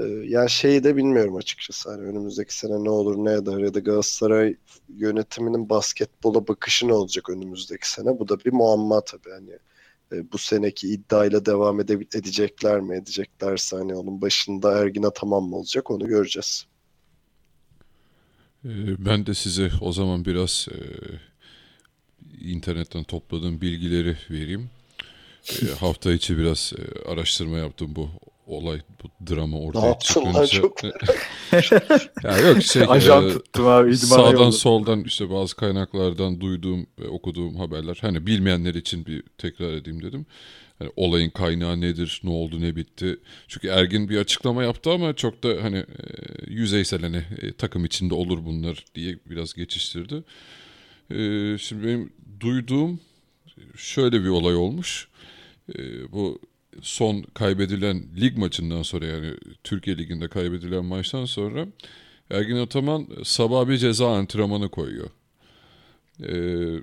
[0.00, 1.90] Ee, yani şeyi de bilmiyorum açıkçası.
[1.90, 4.56] Hani önümüzdeki sene ne olur ne eder ya da Galatasaray
[4.88, 8.18] yönetiminin basketbola bakışı ne olacak önümüzdeki sene?
[8.18, 9.30] Bu da bir muamma tabii.
[9.30, 9.50] Hani
[10.12, 12.96] e, bu seneki iddiayla devam ede- edecekler mi?
[12.96, 15.90] Edeceklerse hani onun başında Ergin Ataman mı olacak?
[15.90, 16.66] Onu göreceğiz.
[18.64, 20.78] Ee, Ben de size o zaman biraz e,
[22.40, 24.70] internetten topladığım bilgileri vereyim.
[25.62, 28.10] E, hafta içi biraz e, araştırma yaptım bu
[28.46, 29.98] olay, bu drama Ne ortaya
[30.34, 30.46] lan çıkınca.
[30.46, 30.84] çok
[32.24, 33.96] ya yok şey Ajan e, tuttum abi.
[33.96, 34.52] sağdan yolladım.
[34.52, 37.98] soldan işte bazı kaynaklardan duyduğum ve okuduğum haberler.
[38.00, 40.26] Hani bilmeyenler için bir tekrar edeyim dedim.
[40.78, 43.16] Hani olayın kaynağı nedir, ne oldu, ne bitti.
[43.48, 45.86] Çünkü Ergin bir açıklama yaptı ama çok da hani e,
[46.46, 50.24] yüzeysel hani e, takım içinde olur bunlar diye biraz geçiştirdi.
[51.10, 53.00] E, şimdi benim duyduğum
[53.76, 55.08] şöyle bir olay olmuş.
[55.78, 56.40] E, bu
[56.80, 61.66] son kaybedilen lig maçından sonra yani Türkiye Ligi'nde kaybedilen maçtan sonra
[62.30, 65.10] Ergin Ataman sabah bir ceza antrenmanı koyuyor.
[66.22, 66.82] Ee,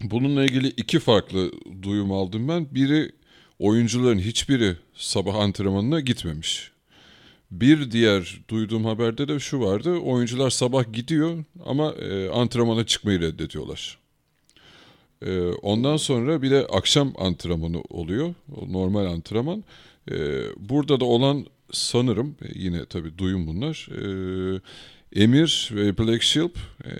[0.00, 2.74] bununla ilgili iki farklı duyum aldım ben.
[2.74, 3.12] Biri
[3.58, 6.70] oyuncuların hiçbiri sabah antrenmanına gitmemiş.
[7.50, 9.90] Bir diğer duyduğum haberde de şu vardı.
[9.90, 14.03] Oyuncular sabah gidiyor ama e, antrenmana çıkmayı reddediyorlar.
[15.26, 18.34] E, ondan sonra bir de akşam antrenmanı oluyor.
[18.68, 19.64] Normal antrenman.
[20.10, 20.16] E,
[20.56, 23.88] burada da olan sanırım e, yine tabii duyum bunlar.
[23.92, 24.60] E,
[25.22, 26.92] Emir ve Black Shield e,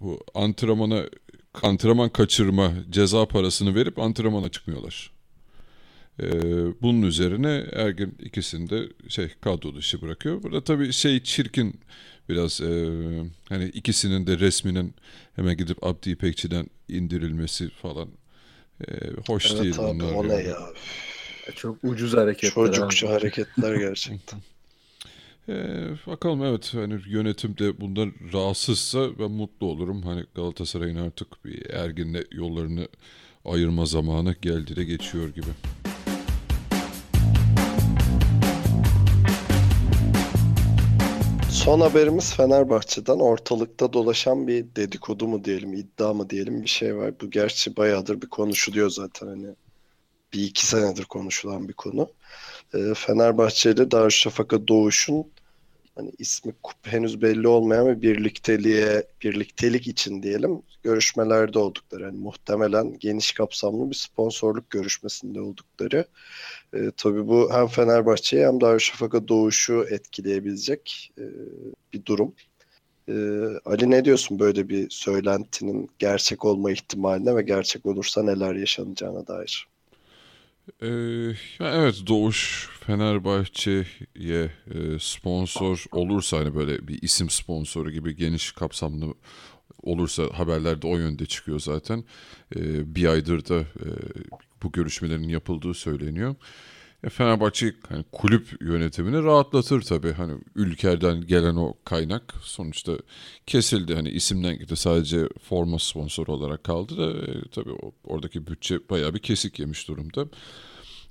[0.00, 1.02] bu antrenmana
[1.62, 5.10] antrenman kaçırma ceza parasını verip antrenmana çıkmıyorlar.
[6.22, 6.26] E,
[6.82, 10.42] bunun üzerine Ergin ikisini de şey kadro dışı bırakıyor.
[10.42, 11.80] Burada tabii şey çirkin
[12.28, 12.90] biraz e,
[13.48, 14.94] hani ikisinin de resminin
[15.36, 18.08] hemen gidip Abdi İpekçi'den indirilmesi falan
[18.88, 18.94] e,
[19.26, 20.12] hoş değil Evet abi bunlar.
[20.12, 20.48] o ne yani.
[20.48, 20.58] ya?
[21.56, 22.50] Çok ucuz hareketler.
[22.72, 23.12] Çocukça abi.
[23.14, 24.40] hareketler gerçekten.
[25.48, 30.02] Ee, bakalım evet hani yönetim de bundan rahatsızsa ben mutlu olurum.
[30.02, 32.88] Hani Galatasaray'ın artık bir Ergin'le yollarını
[33.44, 35.46] ayırma zamanı geldi de geçiyor gibi.
[41.64, 47.20] Son haberimiz Fenerbahçe'den ortalıkta dolaşan bir dedikodu mu diyelim, iddia mı diyelim bir şey var.
[47.20, 49.46] Bu gerçi bayağıdır bir konuşuluyor zaten hani
[50.32, 52.08] bir iki senedir konuşulan bir konu.
[52.74, 55.32] Ee, Fenerbahçe ile Darüşşafaka Doğuş'un
[55.96, 62.02] hani ismi henüz belli olmayan ve birlikteliğe, birliktelik için diyelim görüşmelerde oldukları.
[62.02, 66.06] Yani muhtemelen geniş kapsamlı bir sponsorluk görüşmesinde oldukları.
[66.74, 71.24] E, tabii bu hem Fenerbahçe'yi hem Darüşşafaka Doğuş'u etkileyebilecek e,
[71.92, 72.34] bir durum.
[73.08, 73.14] E,
[73.64, 79.68] Ali ne diyorsun böyle bir söylentinin gerçek olma ihtimaline ve gerçek olursa neler yaşanacağına dair?
[80.82, 80.86] Ee,
[81.58, 89.14] ya evet Doğuş Fenerbahçe'ye e, sponsor olursa hani böyle bir isim sponsoru gibi geniş kapsamlı
[89.82, 92.04] olursa haberlerde o yönde çıkıyor zaten.
[92.56, 93.88] Ee, bir aydır da e,
[94.64, 96.34] bu görüşmelerin yapıldığı söyleniyor.
[97.04, 100.12] E, Fenerbahçe hani kulüp yönetimini rahatlatır tabii.
[100.12, 102.92] Hani ülkerden gelen o kaynak sonuçta
[103.46, 103.94] kesildi.
[103.94, 107.72] Hani isimden gitti sadece forma sponsoru olarak kaldı da e, tabii
[108.04, 110.26] oradaki bütçe bayağı bir kesik yemiş durumda.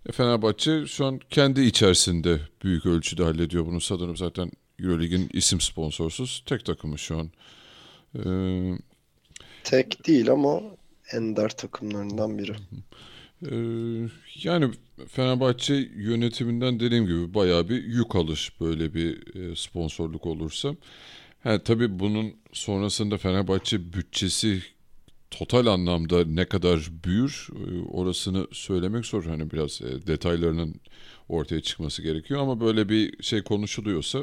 [0.09, 3.81] E, Fenerbahçe şu an kendi içerisinde büyük ölçüde hallediyor bunu.
[3.81, 7.31] Sanırım zaten Eurolig'in isim sponsorsuz tek takımı şu an.
[8.25, 8.77] Ee,
[9.63, 10.61] Tek değil ama
[11.11, 12.55] ender takımlarından biri.
[13.51, 14.09] Ee,
[14.43, 14.71] yani
[15.07, 20.75] Fenerbahçe yönetiminden dediğim gibi bayağı bir yük alır böyle bir e, sponsorluk olursa.
[21.43, 24.63] Ha, tabii bunun sonrasında Fenerbahçe bütçesi
[25.31, 29.23] total anlamda ne kadar büyür e, orasını söylemek zor.
[29.25, 30.75] Hani biraz e, detaylarının
[31.29, 34.19] ortaya çıkması gerekiyor ama böyle bir şey konuşuluyorsa,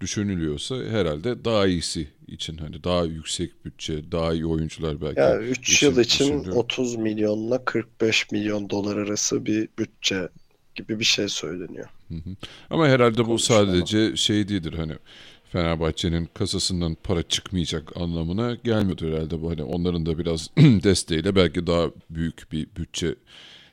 [0.00, 5.20] düşünülüyorsa herhalde daha iyisi için hani daha yüksek bütçe, daha iyi oyuncular belki.
[5.20, 6.56] Yani 3 yıl için düşünülüyor.
[6.56, 10.28] 30 milyonla 45 milyon dolar arası bir bütçe
[10.74, 11.88] gibi bir şey söyleniyor.
[12.70, 14.92] Ama herhalde bu sadece şey değildir hani
[15.52, 19.50] Fenerbahçe'nin kasasından para çıkmayacak anlamına gelmiyordur herhalde bu.
[19.50, 23.14] Hani onların da biraz desteğiyle belki daha büyük bir bütçe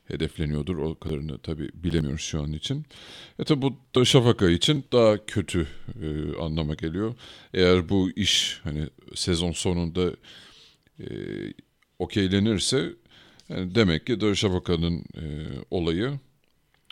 [0.10, 0.78] hedefleniyordur.
[0.78, 2.86] O kadarını tabii bilemiyoruz şu an için.
[3.40, 5.68] E tabi bu da Şafaka için daha kötü
[6.02, 7.16] e, anlama geliyor.
[7.54, 10.12] Eğer bu iş hani sezon sonunda
[11.00, 11.06] e,
[12.00, 12.94] okeylenirse
[13.50, 15.24] yani demek ki Darüşşafaka'nın e,
[15.72, 16.20] olayı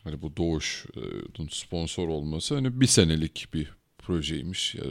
[0.03, 4.76] hani bu Doğuş'un sponsor olması hani bir senelik bir projeymiş.
[4.76, 4.84] Ya,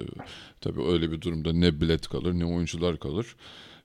[0.61, 3.37] tabii öyle bir durumda ne bilet kalır ne oyuncular kalır.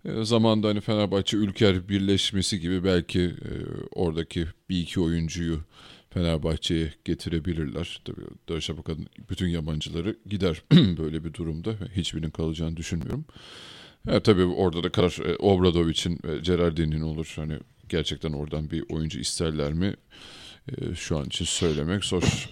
[0.06, 3.52] E, zamanda hani Fenerbahçe Ülker birleşmesi gibi belki e,
[3.92, 5.60] oradaki bir iki oyuncuyu
[6.10, 8.02] Fenerbahçe'ye getirebilirler.
[8.06, 11.72] Tabii Darüşşafaka'nın bütün yabancıları gider böyle bir durumda.
[11.96, 13.26] Hiçbirinin kalacağını düşünmüyorum.
[14.08, 17.34] Ya, tabii orada da karar e, Obradovic'in ve Gerardini'nin olur.
[17.36, 19.96] Hani gerçekten oradan bir oyuncu isterler mi?
[20.68, 22.50] E, şu an için söylemek zor.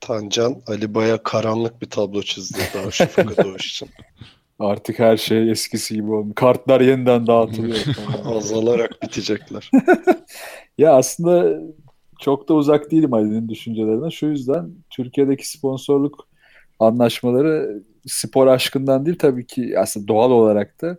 [0.00, 3.88] Tancan Ali Baya karanlık bir tablo çizdi daha Şafaka Doğuş için.
[4.58, 6.34] Artık her şey eskisi gibi olmuş.
[6.36, 7.84] Kartlar yeniden dağıtılıyor.
[8.24, 9.70] Azalarak bitecekler.
[10.78, 11.60] ya aslında
[12.20, 14.10] çok da uzak değilim Ali'nin düşüncelerine.
[14.10, 16.28] Şu yüzden Türkiye'deki sponsorluk
[16.78, 20.98] anlaşmaları spor aşkından değil tabii ki aslında doğal olarak da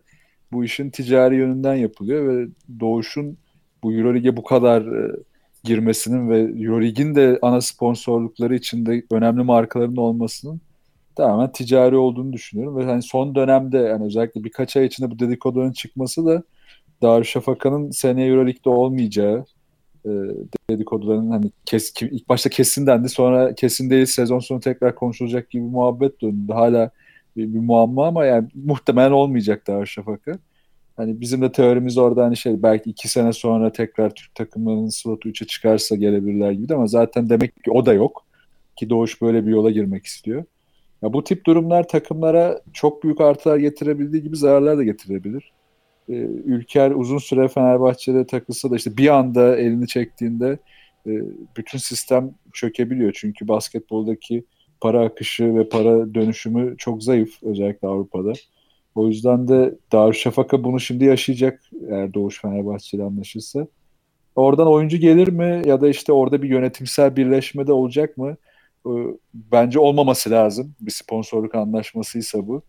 [0.51, 2.47] bu işin ticari yönünden yapılıyor ve
[2.79, 3.37] Doğuş'un
[3.83, 5.15] bu Euroleague'e bu kadar e,
[5.63, 10.61] girmesinin ve Euroleague'in de ana sponsorlukları içinde önemli markaların olmasının
[11.17, 15.71] tamamen ticari olduğunu düşünüyorum ve hani son dönemde yani özellikle birkaç ay içinde bu dedikoduların
[15.71, 16.43] çıkması da
[17.01, 19.45] Darüşşafaka'nın seneye Euroleague'de olmayacağı
[20.05, 20.09] e,
[20.69, 25.63] dedikoduların hani kes, ilk başta kesin dendi sonra kesin değil sezon sonu tekrar konuşulacak gibi
[25.63, 26.53] muhabbet döndü.
[26.53, 26.91] Hala
[27.37, 30.39] bir, bir muamma ama yani muhtemelen olmayacak Darüşşafaka.
[30.97, 35.29] Hani bizim de teorimiz orada hani şey belki iki sene sonra tekrar Türk takımlarının slotu
[35.29, 38.25] 3'e çıkarsa gelebilirler gibi ama zaten demek ki o da yok.
[38.75, 40.43] Ki Doğuş böyle bir yola girmek istiyor.
[41.07, 45.51] Ya bu tip durumlar takımlara çok büyük artılar getirebildiği gibi zararlar da getirebilir.
[46.09, 46.13] Ee,
[46.45, 50.57] Ülker uzun süre Fenerbahçe'de takılsa da işte bir anda elini çektiğinde
[51.07, 51.11] e,
[51.57, 53.11] bütün sistem çökebiliyor.
[53.15, 54.43] Çünkü basketboldaki
[54.81, 58.33] para akışı ve para dönüşümü çok zayıf özellikle Avrupa'da.
[58.95, 63.67] O yüzden de Darüşşafaka bunu şimdi yaşayacak eğer Doğuş Fenerbahçe ile anlaşırsa.
[64.35, 68.37] Oradan oyuncu gelir mi ya da işte orada bir yönetimsel birleşme de olacak mı?
[68.87, 70.75] Ee, Bence olmaması lazım.
[70.81, 72.61] Bir sponsorluk anlaşmasıysa bu.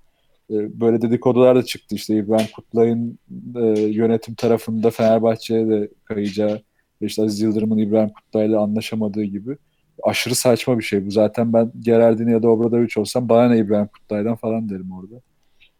[0.51, 3.19] Ee, Böyle dedikodular da çıktı işte İbrahim Kutlay'ın
[3.57, 6.62] e, yönetim tarafında Fenerbahçe'ye de kayacağı
[7.01, 9.57] işte Aziz Yıldırım'ın İbrahim Kutlay'la anlaşamadığı gibi.
[10.03, 11.11] Aşırı saçma bir şey bu.
[11.11, 15.21] Zaten ben Gerardini ya da Obradoviç olsam bana ne İbrahim Kutlay'dan falan derim orada.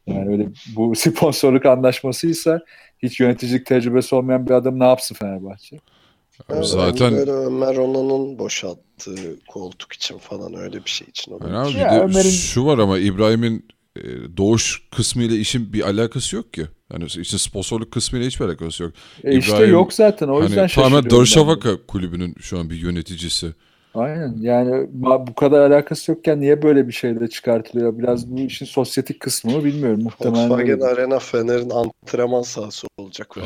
[0.07, 2.61] Yani öyle bu sponsorluk anlaşmasıysa
[3.03, 5.77] hiç yöneticilik tecrübesi olmayan bir adam ne yapsın Fenerbahçe?
[6.49, 11.57] Abi Yani zaten böyle Ömer Onan'ın boşalttığı koltuk için falan öyle bir şey için Yani
[11.57, 11.59] olabilir.
[11.77, 14.03] abi Ya bir de Ömer'in- şu var ama İbrahim'in e,
[14.37, 16.67] doğuş kısmı ile işin bir alakası yok ki.
[16.93, 18.93] Yani işte sponsorluk kısmı ile hiçbir alakası yok.
[19.25, 20.93] E işte İbrahim, yok zaten o yüzden Hani şaşırıyorum.
[20.93, 21.11] tamamen.
[21.11, 23.55] Darüşşafaka kulübünün şu an bir yöneticisi.
[23.95, 27.99] Aynen yani bu kadar alakası yokken niye böyle bir şeyle çıkartılıyor?
[27.99, 30.03] Biraz bu işin sosyetik kısmı mı bilmiyorum.
[30.03, 30.81] Muhtemelen Volkswagen.
[30.81, 33.37] Arena Fener'in antrenman sahası olacak.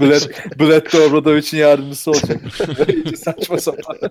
[0.00, 0.22] Bled,
[0.60, 2.40] Bled de Obradovic'in yardımcısı olacak.
[3.16, 3.96] Saçma sapan.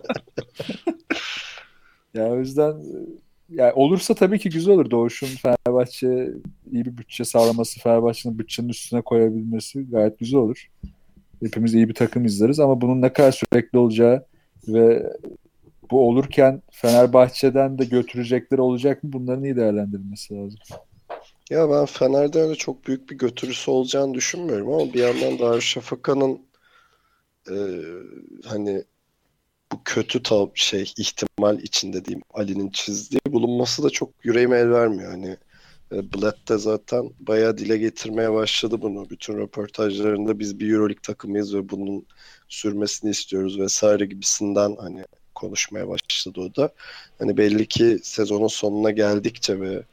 [2.13, 2.73] ya o yüzden
[3.49, 4.91] yani olursa tabii ki güzel olur.
[4.91, 6.29] Doğuş'un Fenerbahçe
[6.71, 10.67] iyi bir bütçe sağlaması, Fenerbahçe'nin bütçenin üstüne koyabilmesi gayet güzel olur.
[11.43, 14.25] Hepimiz iyi bir takım izleriz ama bunun ne kadar sürekli olacağı
[14.67, 15.13] ve
[15.91, 19.13] bu olurken Fenerbahçe'den de götürecekleri olacak mı?
[19.13, 20.59] Bunların iyi değerlendirilmesi lazım.
[21.49, 26.41] Ya ben Fener'de öyle çok büyük bir götürüsü olacağını düşünmüyorum ama bir yandan Darüşşafaka'nın
[27.49, 27.55] e,
[28.45, 28.83] hani
[29.71, 35.11] bu kötü ta- şey ihtimal içinde diyeyim Ali'nin çizdiği bulunması da çok yüreğime el vermiyor.
[35.11, 35.37] Hani
[35.91, 39.09] e, Blatt de zaten bayağı dile getirmeye başladı bunu.
[39.09, 42.05] Bütün röportajlarında biz bir Euroleague takımıyız ve bunun
[42.47, 45.05] sürmesini istiyoruz vesaire gibisinden hani
[45.39, 46.73] konuşmaya başladı o da.
[47.19, 49.83] Hani belli ki sezonun sonuna geldikçe ve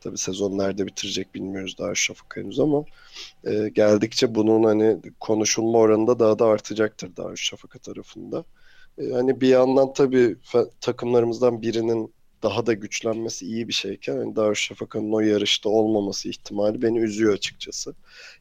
[0.00, 2.84] tabii sezon nerede bitirecek bilmiyoruz daha Şafak henüz ama
[3.44, 8.44] e, geldikçe bunun hani konuşulma oranı da daha da artacaktır daha Şafaka tarafında.
[8.98, 10.36] E, hani bir yandan tabii
[10.80, 12.14] takımlarımızdan birinin
[12.44, 17.94] daha da güçlenmesi iyi bir şeyken hani Darüşşafaka'nın o yarışta olmaması ihtimali beni üzüyor açıkçası.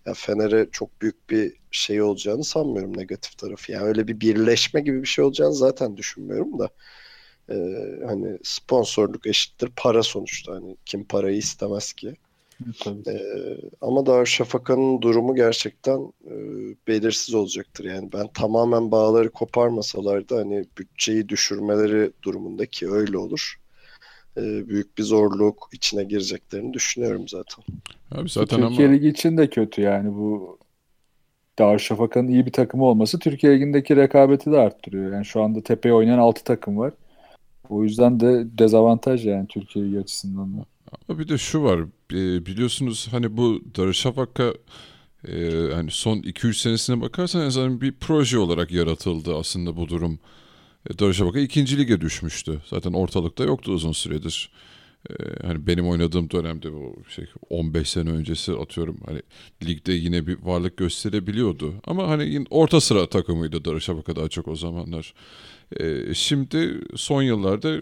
[0.06, 3.72] Ya Fener'e çok büyük bir şey olacağını sanmıyorum negatif tarafı.
[3.72, 6.70] Yani öyle bir birleşme gibi bir şey olacağını zaten düşünmüyorum da.
[7.49, 7.56] Ee,
[8.06, 10.54] hani sponsorluk eşittir para sonuçta.
[10.56, 12.16] Hani kim parayı istemez ki.
[12.80, 13.10] Tabii.
[13.10, 16.34] Ee, ama Darüşşafaka'nın durumu gerçekten e,
[16.88, 17.86] belirsiz olacaktır.
[17.86, 23.62] Yani ben tamamen bağları koparmasalardı hani bütçeyi düşürmeleri durumunda ki öyle olur.
[24.38, 27.64] E, büyük bir zorluk içine gireceklerini düşünüyorum zaten.
[28.12, 30.58] Abi zaten Türkiye ama Ligi için de kötü yani bu
[31.60, 35.14] Darüşşafaka'nın iyi bir takımı olması Türkiye Ligi'ndeki rekabeti de arttırıyor.
[35.14, 36.94] Yani şu anda tepeye oynayan 6 takım var.
[37.70, 40.66] O yüzden de dezavantaj yani Türkiye Ligi açısından da.
[41.10, 41.80] Ama bir de şu var
[42.12, 44.54] e, biliyorsunuz hani bu Darüşşafaka
[45.28, 45.34] e,
[45.74, 50.20] hani son 2-3 senesine bakarsanız hani bir proje olarak yaratıldı aslında bu durum.
[50.90, 52.62] E, Darüşşafaka ikinci lige düşmüştü.
[52.70, 54.50] Zaten ortalıkta yoktu uzun süredir.
[55.10, 55.14] E,
[55.48, 59.22] hani benim oynadığım dönemde bu şey 15 sene öncesi atıyorum hani
[59.64, 61.74] ligde yine bir varlık gösterebiliyordu.
[61.88, 65.14] Ama hani orta sıra takımıydı Darüşşafaka daha çok o zamanlar.
[65.80, 67.82] E, şimdi son yıllarda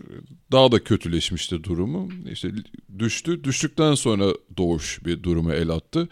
[0.52, 2.10] daha da kötüleşmişti durumu.
[2.32, 2.52] İşte
[3.00, 3.44] düştü.
[3.44, 4.26] Düştükten sonra
[4.58, 6.10] Doğuş bir durumu el attı.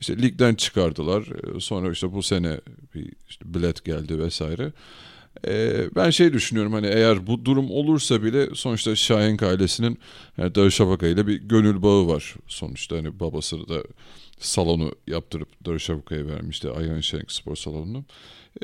[0.00, 1.22] İşte ligden çıkardılar.
[1.56, 2.60] E, Sonra işte bu sene
[2.94, 4.72] bir işte bilet geldi vesaire.
[5.48, 9.98] E, ben şey düşünüyorum hani eğer bu durum olursa bile sonuçta Şahenk ailesinin
[10.38, 12.34] yani Darüşşafaka ile bir gönül bağı var.
[12.46, 13.82] Sonuçta hani babası da
[14.38, 18.04] salonu yaptırıp Darüşşafaka'ya vermişti Ayhan Şahenk spor salonunu.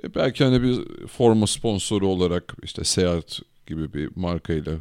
[0.05, 4.72] E, belki hani bir forma sponsoru olarak işte Seyahat gibi bir markayla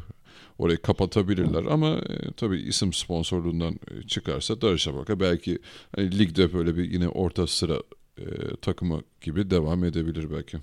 [0.58, 5.58] orayı kapatabilirler ama e, tabii isim sponsorluğundan e, çıkarsa Darüşşafaka belki
[5.96, 7.82] hani ligde böyle bir yine orta sıra
[8.18, 8.24] e,
[8.62, 10.58] takımı gibi devam edebilir belki.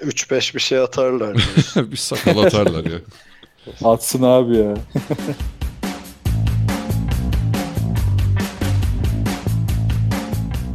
[0.00, 1.36] 3-5 bir şey atarlar.
[1.76, 2.98] bir sakal atarlar ya.
[3.84, 4.74] Atsın abi ya.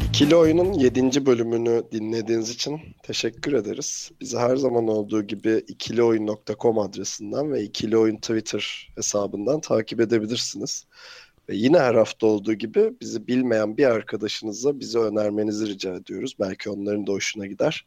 [0.10, 1.26] İkili Oyun'un 7.
[1.26, 4.12] bölümünü dinlediğiniz için teşekkür ederiz.
[4.22, 10.86] Bizi her zaman olduğu gibi ikilioyun.com adresinden ve İkili Oyun Twitter hesabından takip edebilirsiniz.
[11.50, 16.36] Ve yine her hafta olduğu gibi bizi bilmeyen bir arkadaşınıza bizi önermenizi rica ediyoruz.
[16.40, 17.86] Belki onların da hoşuna gider.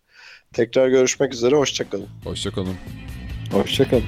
[0.53, 2.07] Tekrar görüşmek üzere, hoşçakalın.
[2.25, 2.75] Hoşçakalın.
[3.53, 4.05] Hoşçakalın.